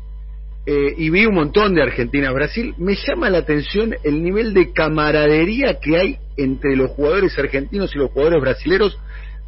eh, 0.66 0.94
y 0.96 1.10
vi 1.10 1.26
un 1.26 1.34
montón 1.34 1.74
de 1.74 1.82
Argentina-Brasil, 1.82 2.74
me 2.78 2.96
llama 2.96 3.30
la 3.30 3.38
atención 3.38 3.94
el 4.02 4.22
nivel 4.22 4.52
de 4.52 4.72
camaradería 4.72 5.78
que 5.80 5.96
hay 5.96 6.18
entre 6.36 6.74
los 6.74 6.90
jugadores 6.90 7.38
argentinos 7.38 7.94
y 7.94 7.98
los 7.98 8.10
jugadores 8.10 8.40
brasileros. 8.40 8.98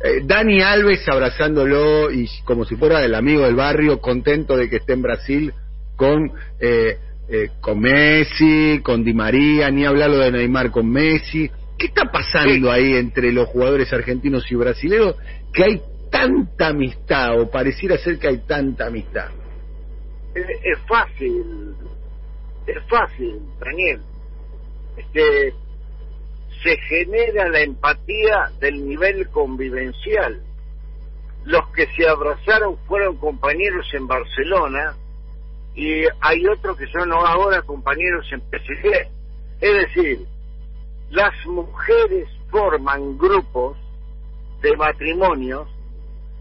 Eh, 0.01 0.21
Dani 0.25 0.61
Alves 0.61 1.09
abrazándolo 1.09 2.13
y 2.13 2.29
como 2.45 2.65
si 2.65 2.77
fuera 2.77 3.05
el 3.05 3.17
amigo 3.17 3.43
del 3.43 3.57
barrio, 3.57 4.01
contento 4.01 4.57
de 4.57 4.71
que 4.71 4.77
esté 4.77 4.93
en 4.93 5.03
Brasil 5.03 5.53
con, 5.99 6.33
eh, 6.61 6.97
eh, 7.29 7.51
con 7.61 7.81
Messi, 7.81 8.81
con 8.83 9.03
Di 9.03 9.13
María, 9.13 9.69
ni 9.71 9.85
hablarlo 9.85 10.19
de 10.19 10.31
Neymar 10.31 10.71
con 10.71 10.89
Messi. 10.89 11.51
¿Qué 11.77 11.87
está 11.87 12.05
pasando 12.11 12.71
ahí 12.71 12.95
entre 12.95 13.33
los 13.33 13.49
jugadores 13.49 13.93
argentinos 13.93 14.51
y 14.51 14.55
brasileños 14.55 15.17
que 15.53 15.65
hay 15.65 15.83
tanta 16.11 16.69
amistad 16.69 17.39
o 17.41 17.51
pareciera 17.51 17.99
ser 17.99 18.19
que 18.19 18.29
hay 18.29 18.39
tanta 18.47 18.87
amistad? 18.87 19.29
Es, 20.35 20.47
es 20.63 20.79
fácil, 20.89 21.75
es 22.67 22.83
fácil, 22.89 23.41
Daniel. 23.61 24.01
Este, 24.97 25.53
se 26.63 26.77
genera 26.89 27.49
la 27.49 27.61
empatía 27.61 28.53
del 28.61 28.87
nivel 28.87 29.29
convivencial. 29.31 30.43
Los 31.45 31.69
que 31.71 31.87
se 31.97 32.09
abrazaron 32.09 32.77
fueron 32.87 33.17
compañeros 33.17 33.87
en 33.95 34.07
Barcelona 34.07 34.97
y 35.79 36.03
hay 36.21 36.45
otros 36.49 36.77
que 36.77 36.89
son 36.89 37.13
ahora 37.13 37.63
compañeros 37.63 38.27
en 38.33 38.41
PSG. 38.41 39.09
Es 39.61 39.75
decir, 39.75 40.27
las 41.11 41.33
mujeres 41.47 42.29
forman 42.51 43.17
grupos 43.17 43.79
de 44.61 44.77
matrimonios 44.77 45.69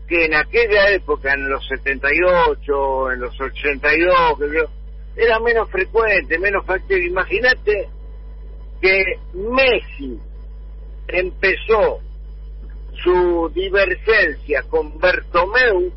que 0.08 0.26
en 0.26 0.34
aquella 0.34 0.89
época, 0.89 1.34
en 1.34 1.47
los 1.50 1.63
78, 1.67 3.12
en 3.12 3.19
los 3.19 3.39
82, 3.39 4.69
era 5.15 5.39
menos 5.39 5.69
frecuente, 5.69 6.39
menos 6.39 6.65
factible. 6.65 7.06
Imagínate 7.06 7.89
que 8.82 9.19
Messi 9.36 10.19
empezó 11.10 12.00
su 13.04 13.52
divergencia 13.54 14.63
con 14.63 14.97
Bertomeu 14.97 15.93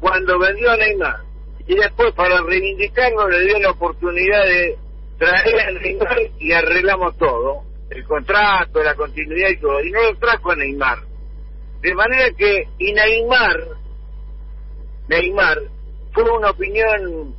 cuando 0.00 0.38
vendió 0.38 0.70
a 0.70 0.76
Neymar. 0.78 1.31
Y 1.66 1.74
después, 1.76 2.12
para 2.14 2.40
reivindicarlo, 2.42 3.28
le 3.28 3.44
dio 3.44 3.58
la 3.60 3.70
oportunidad 3.70 4.44
de 4.44 4.76
traer 5.18 5.60
a 5.60 5.70
Neymar 5.72 6.18
y 6.38 6.52
arreglamos 6.52 7.16
todo. 7.16 7.62
El 7.90 8.04
contrato, 8.04 8.82
la 8.82 8.94
continuidad 8.94 9.50
y 9.50 9.60
todo. 9.60 9.80
Y 9.82 9.90
no 9.90 10.02
lo 10.02 10.16
trajo 10.16 10.50
a 10.50 10.56
Neymar. 10.56 10.98
De 11.80 11.94
manera 11.94 12.30
que, 12.36 12.68
y 12.78 12.92
Neymar, 12.92 13.56
Neymar, 15.08 15.58
fue 16.12 16.24
una 16.30 16.50
opinión, 16.50 17.34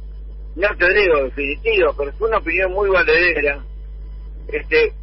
no 0.55 0.67
te 0.77 0.93
digo 0.93 1.23
definitiva, 1.23 1.93
pero 1.97 2.12
fue 2.13 2.27
una 2.27 2.38
opinión 2.38 2.71
muy 2.71 2.89
valedera, 2.89 3.63
este, 4.47 4.93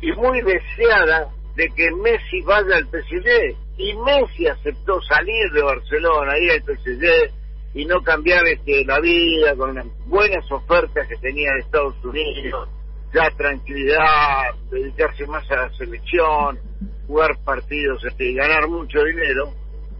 y 0.00 0.12
muy 0.12 0.42
deseada 0.42 1.30
de 1.56 1.68
que 1.70 1.90
Messi 1.92 2.40
vaya 2.42 2.76
al 2.76 2.86
PSG. 2.86 3.56
Y 3.78 3.94
Messi 3.94 4.46
aceptó 4.46 5.00
salir 5.02 5.50
de 5.52 5.62
Barcelona, 5.62 6.38
ir 6.38 6.52
al 6.52 6.62
PSG 6.62 7.32
y 7.76 7.84
no 7.84 8.02
cambiar 8.02 8.46
este, 8.46 8.86
la 8.86 8.98
vida 9.00 9.54
con 9.54 9.74
las 9.74 9.84
buenas 10.06 10.50
ofertas 10.50 11.06
que 11.08 11.16
tenía 11.16 11.52
de 11.52 11.60
Estados 11.60 12.02
Unidos, 12.02 12.70
ya 13.12 13.28
tranquilidad, 13.36 14.54
dedicarse 14.70 15.26
más 15.26 15.48
a 15.50 15.56
la 15.56 15.70
selección, 15.76 16.58
jugar 17.06 17.36
partidos 17.44 18.02
este, 18.02 18.30
y 18.30 18.34
ganar 18.34 18.66
mucho 18.66 19.04
dinero, 19.04 19.52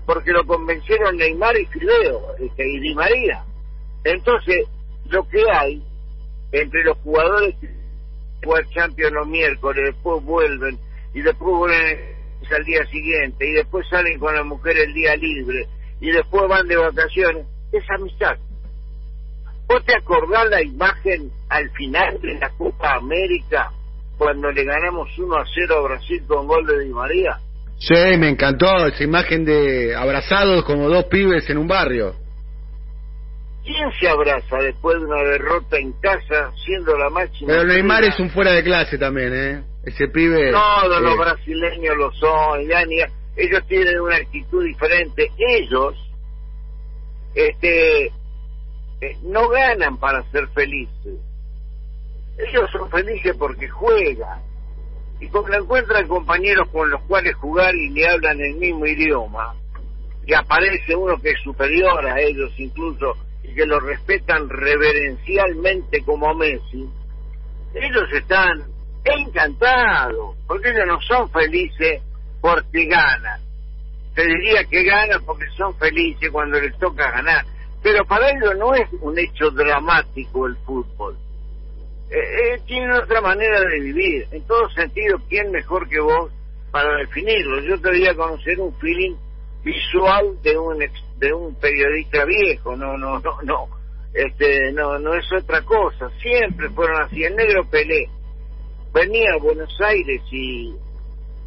porque 0.06 0.32
lo 0.32 0.46
convencieron 0.46 1.18
Neymar 1.18 1.54
y 1.60 1.66
Fideo 1.66 2.36
este, 2.38 2.66
y 2.66 2.80
Di 2.80 2.94
María. 2.94 3.44
Entonces, 4.04 4.66
lo 5.10 5.28
que 5.28 5.44
hay 5.52 5.84
entre 6.52 6.82
los 6.82 6.96
jugadores 6.98 7.56
que 7.60 7.68
juegan 8.42 8.70
Champions 8.70 9.12
los 9.12 9.28
miércoles, 9.28 9.84
después 9.92 10.24
vuelven 10.24 10.78
y 11.12 11.20
después 11.20 11.54
vuelven 11.58 12.16
al 12.56 12.64
día 12.64 12.86
siguiente 12.86 13.46
y 13.46 13.52
después 13.52 13.86
salen 13.90 14.18
con 14.18 14.34
la 14.34 14.44
mujer 14.44 14.78
el 14.78 14.94
día 14.94 15.14
libre 15.16 15.66
y 16.00 16.10
después 16.10 16.48
van 16.48 16.66
de 16.68 16.76
vacaciones, 16.76 17.46
es 17.78 17.84
amistad. 17.90 18.36
¿Vos 19.68 19.84
te 19.84 19.96
acordás 19.96 20.48
la 20.48 20.62
imagen 20.62 21.30
al 21.48 21.68
final 21.70 22.20
de 22.20 22.34
la 22.34 22.50
Copa 22.50 22.94
América 22.94 23.70
cuando 24.16 24.50
le 24.52 24.64
ganamos 24.64 25.08
1 25.18 25.36
a 25.36 25.44
0 25.54 25.76
a 25.78 25.82
Brasil 25.88 26.22
con 26.26 26.46
gol 26.46 26.64
de 26.66 26.80
Di 26.84 26.90
María? 26.90 27.38
Sí, 27.78 27.94
me 28.18 28.28
encantó 28.30 28.86
esa 28.86 29.02
imagen 29.04 29.44
de 29.44 29.94
abrazados 29.94 30.64
como 30.64 30.88
dos 30.88 31.04
pibes 31.06 31.48
en 31.50 31.58
un 31.58 31.66
barrio. 31.66 32.14
¿Quién 33.64 33.90
se 33.98 34.08
abraza 34.08 34.58
después 34.58 34.98
de 35.00 35.06
una 35.06 35.22
derrota 35.24 35.76
en 35.76 35.92
casa 36.00 36.52
siendo 36.64 36.96
la 36.96 37.10
máxima? 37.10 37.48
Pero 37.52 37.64
Neymar 37.64 38.04
es 38.04 38.18
un 38.20 38.30
fuera 38.30 38.52
de 38.52 38.62
clase 38.62 38.96
también, 38.96 39.34
¿eh? 39.34 39.64
Ese 39.84 40.06
pibe... 40.08 40.52
Todos 40.52 41.02
los 41.02 41.14
eh, 41.14 41.18
brasileños 41.18 41.96
lo 41.96 42.12
son, 42.12 42.66
ya 42.68 42.84
ni- 42.84 43.00
ellos 43.36 43.66
tienen 43.68 44.00
una 44.00 44.16
actitud 44.16 44.64
diferente. 44.64 45.30
Ellos 45.36 45.94
este, 47.36 48.06
eh, 48.06 49.16
no 49.22 49.48
ganan 49.48 49.98
para 49.98 50.22
ser 50.30 50.48
felices. 50.48 51.20
Ellos 52.38 52.70
son 52.72 52.90
felices 52.90 53.36
porque 53.38 53.68
juegan 53.68 54.40
y 55.20 55.28
porque 55.28 55.56
encuentran 55.56 56.08
compañeros 56.08 56.68
con 56.70 56.90
los 56.90 57.02
cuales 57.02 57.34
jugar 57.36 57.74
y 57.74 57.90
le 57.90 58.08
hablan 58.08 58.40
el 58.40 58.54
mismo 58.56 58.86
idioma. 58.86 59.54
Y 60.26 60.32
aparece 60.34 60.96
uno 60.96 61.20
que 61.20 61.30
es 61.30 61.40
superior 61.44 62.04
a 62.06 62.18
ellos 62.20 62.52
incluso 62.56 63.14
y 63.42 63.54
que 63.54 63.66
los 63.66 63.82
respetan 63.82 64.48
reverencialmente 64.48 66.02
como 66.04 66.34
Messi. 66.34 66.88
Ellos 67.74 68.12
están 68.12 68.64
encantados 69.04 70.36
porque 70.46 70.70
ellos 70.70 70.86
no 70.86 71.00
son 71.02 71.30
felices 71.30 72.02
porque 72.40 72.86
ganan 72.86 73.45
te 74.16 74.26
diría 74.26 74.64
que 74.64 74.82
ganan 74.82 75.24
porque 75.24 75.44
son 75.56 75.76
felices 75.76 76.30
cuando 76.32 76.58
les 76.60 76.76
toca 76.78 77.10
ganar. 77.12 77.44
Pero 77.82 78.04
para 78.06 78.30
ellos 78.30 78.56
no 78.58 78.74
es 78.74 78.88
un 79.00 79.16
hecho 79.18 79.50
dramático 79.50 80.46
el 80.46 80.56
fútbol. 80.64 81.16
Eh, 82.10 82.16
eh, 82.54 82.60
tienen 82.66 82.90
otra 82.92 83.20
manera 83.20 83.60
de 83.60 83.78
vivir. 83.80 84.26
En 84.32 84.42
todo 84.46 84.68
sentido, 84.70 85.18
¿quién 85.28 85.50
mejor 85.52 85.88
que 85.88 86.00
vos 86.00 86.32
para 86.72 86.96
definirlo? 86.98 87.60
Yo 87.62 87.80
te 87.80 87.90
voy 87.90 88.06
a 88.06 88.14
conocer 88.14 88.58
un 88.60 88.74
feeling 88.78 89.14
visual 89.62 90.40
de 90.42 90.56
un 90.58 90.82
ex- 90.82 91.18
de 91.18 91.32
un 91.32 91.54
periodista 91.56 92.24
viejo. 92.24 92.74
No, 92.76 92.96
no, 92.96 93.20
no, 93.20 93.38
no. 93.42 93.68
Este, 94.14 94.72
no, 94.72 94.98
no 94.98 95.14
es 95.14 95.26
otra 95.32 95.60
cosa. 95.62 96.08
Siempre 96.22 96.70
fueron 96.70 97.02
así. 97.02 97.22
El 97.22 97.36
negro 97.36 97.68
Pelé 97.70 98.08
venía 98.94 99.34
a 99.34 99.42
Buenos 99.42 99.76
Aires 99.84 100.22
y 100.32 100.74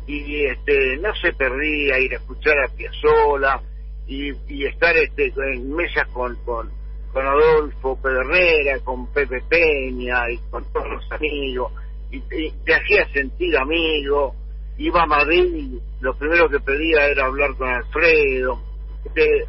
y 0.09 0.45
este 0.45 0.97
no 0.97 1.13
se 1.15 1.33
perdía 1.33 1.99
ir 1.99 2.13
a 2.13 2.17
escuchar 2.17 2.55
a 2.57 2.75
Piazzolla 2.75 3.61
y, 4.07 4.65
estar 4.65 4.97
este 4.97 5.31
en 5.53 5.71
mesas 5.71 6.07
con, 6.07 6.35
con 6.43 6.71
con 7.13 7.25
Adolfo 7.25 7.99
Pedernera, 8.01 8.79
con 8.83 9.07
Pepe 9.13 9.41
Peña 9.49 10.29
y 10.31 10.37
con 10.49 10.63
todos 10.71 10.87
los 10.87 11.11
amigos. 11.11 11.71
Y, 12.11 12.21
te 12.21 12.73
hacía 12.73 13.07
sentir 13.13 13.55
amigo. 13.57 14.35
Iba 14.77 15.03
a 15.03 15.07
Madrid 15.07 15.79
lo 16.01 16.15
primero 16.15 16.49
que 16.49 16.59
pedía 16.59 17.07
era 17.07 17.25
hablar 17.25 17.55
con 17.55 17.67
Alfredo. 17.67 18.61
Este, 19.05 19.45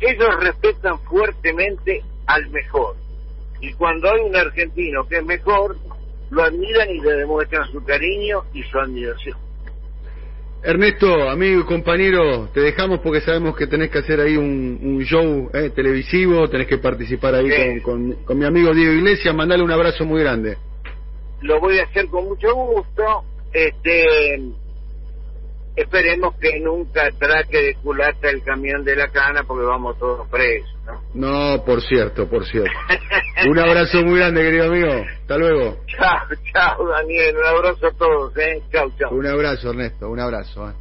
ellos 0.00 0.28
respetan 0.40 0.98
fuertemente 1.00 2.02
al 2.26 2.48
mejor. 2.50 2.96
Y 3.60 3.72
cuando 3.74 4.10
hay 4.10 4.20
un 4.22 4.36
argentino 4.36 5.06
que 5.06 5.18
es 5.18 5.24
mejor 5.24 5.76
lo 6.30 6.42
admiran 6.42 6.90
y 6.90 7.00
le 7.00 7.12
demuestran 7.12 7.70
su 7.70 7.84
cariño 7.84 8.44
y 8.54 8.62
su 8.62 8.78
admiración 8.78 9.49
Ernesto, 10.62 11.30
amigo 11.30 11.60
y 11.60 11.64
compañero, 11.64 12.48
te 12.52 12.60
dejamos 12.60 13.00
porque 13.00 13.22
sabemos 13.22 13.56
que 13.56 13.66
tenés 13.66 13.90
que 13.90 13.98
hacer 13.98 14.20
ahí 14.20 14.36
un, 14.36 14.78
un 14.82 15.02
show 15.04 15.48
eh, 15.54 15.70
televisivo, 15.70 16.48
tenés 16.50 16.66
que 16.66 16.76
participar 16.76 17.34
ahí 17.34 17.50
Sí. 17.50 17.80
con, 17.80 18.12
con, 18.12 18.24
con 18.24 18.38
mi 18.38 18.44
amigo 18.44 18.74
Diego 18.74 18.92
Iglesias, 18.92 19.34
mandale 19.34 19.62
un 19.62 19.70
abrazo 19.72 20.04
muy 20.04 20.20
grande. 20.20 20.58
lo 21.40 21.58
voy 21.60 21.78
a 21.78 21.84
hacer 21.84 22.06
con 22.08 22.26
mucho 22.26 22.54
gusto. 22.54 23.02
Este, 23.54 24.38
esperemos 25.82 26.34
que 26.36 26.58
nunca 26.60 27.06
atraque 27.06 27.58
de 27.62 27.74
culata 27.76 28.28
el 28.30 28.42
camión 28.42 28.84
de 28.84 28.96
la 28.96 29.08
cana 29.08 29.42
porque 29.44 29.64
vamos 29.64 29.98
todos 29.98 30.28
presos, 30.28 30.70
¿no? 30.86 31.00
No, 31.14 31.64
por 31.64 31.82
cierto, 31.82 32.28
por 32.28 32.44
cierto. 32.46 32.70
Un 33.48 33.58
abrazo 33.58 34.02
muy 34.04 34.18
grande, 34.18 34.42
querido 34.42 34.66
amigo. 34.66 35.04
Hasta 35.22 35.38
luego. 35.38 35.78
chao, 35.86 36.26
chao, 36.52 36.86
Daniel. 36.88 37.36
Un 37.36 37.44
abrazo 37.46 37.86
a 37.86 37.92
todos, 37.92 38.36
¿eh? 38.36 38.62
Chao, 38.72 38.90
chao. 38.98 39.10
Un 39.12 39.26
abrazo, 39.26 39.70
Ernesto, 39.70 40.08
un 40.08 40.20
abrazo. 40.20 40.68
eh. 40.68 40.72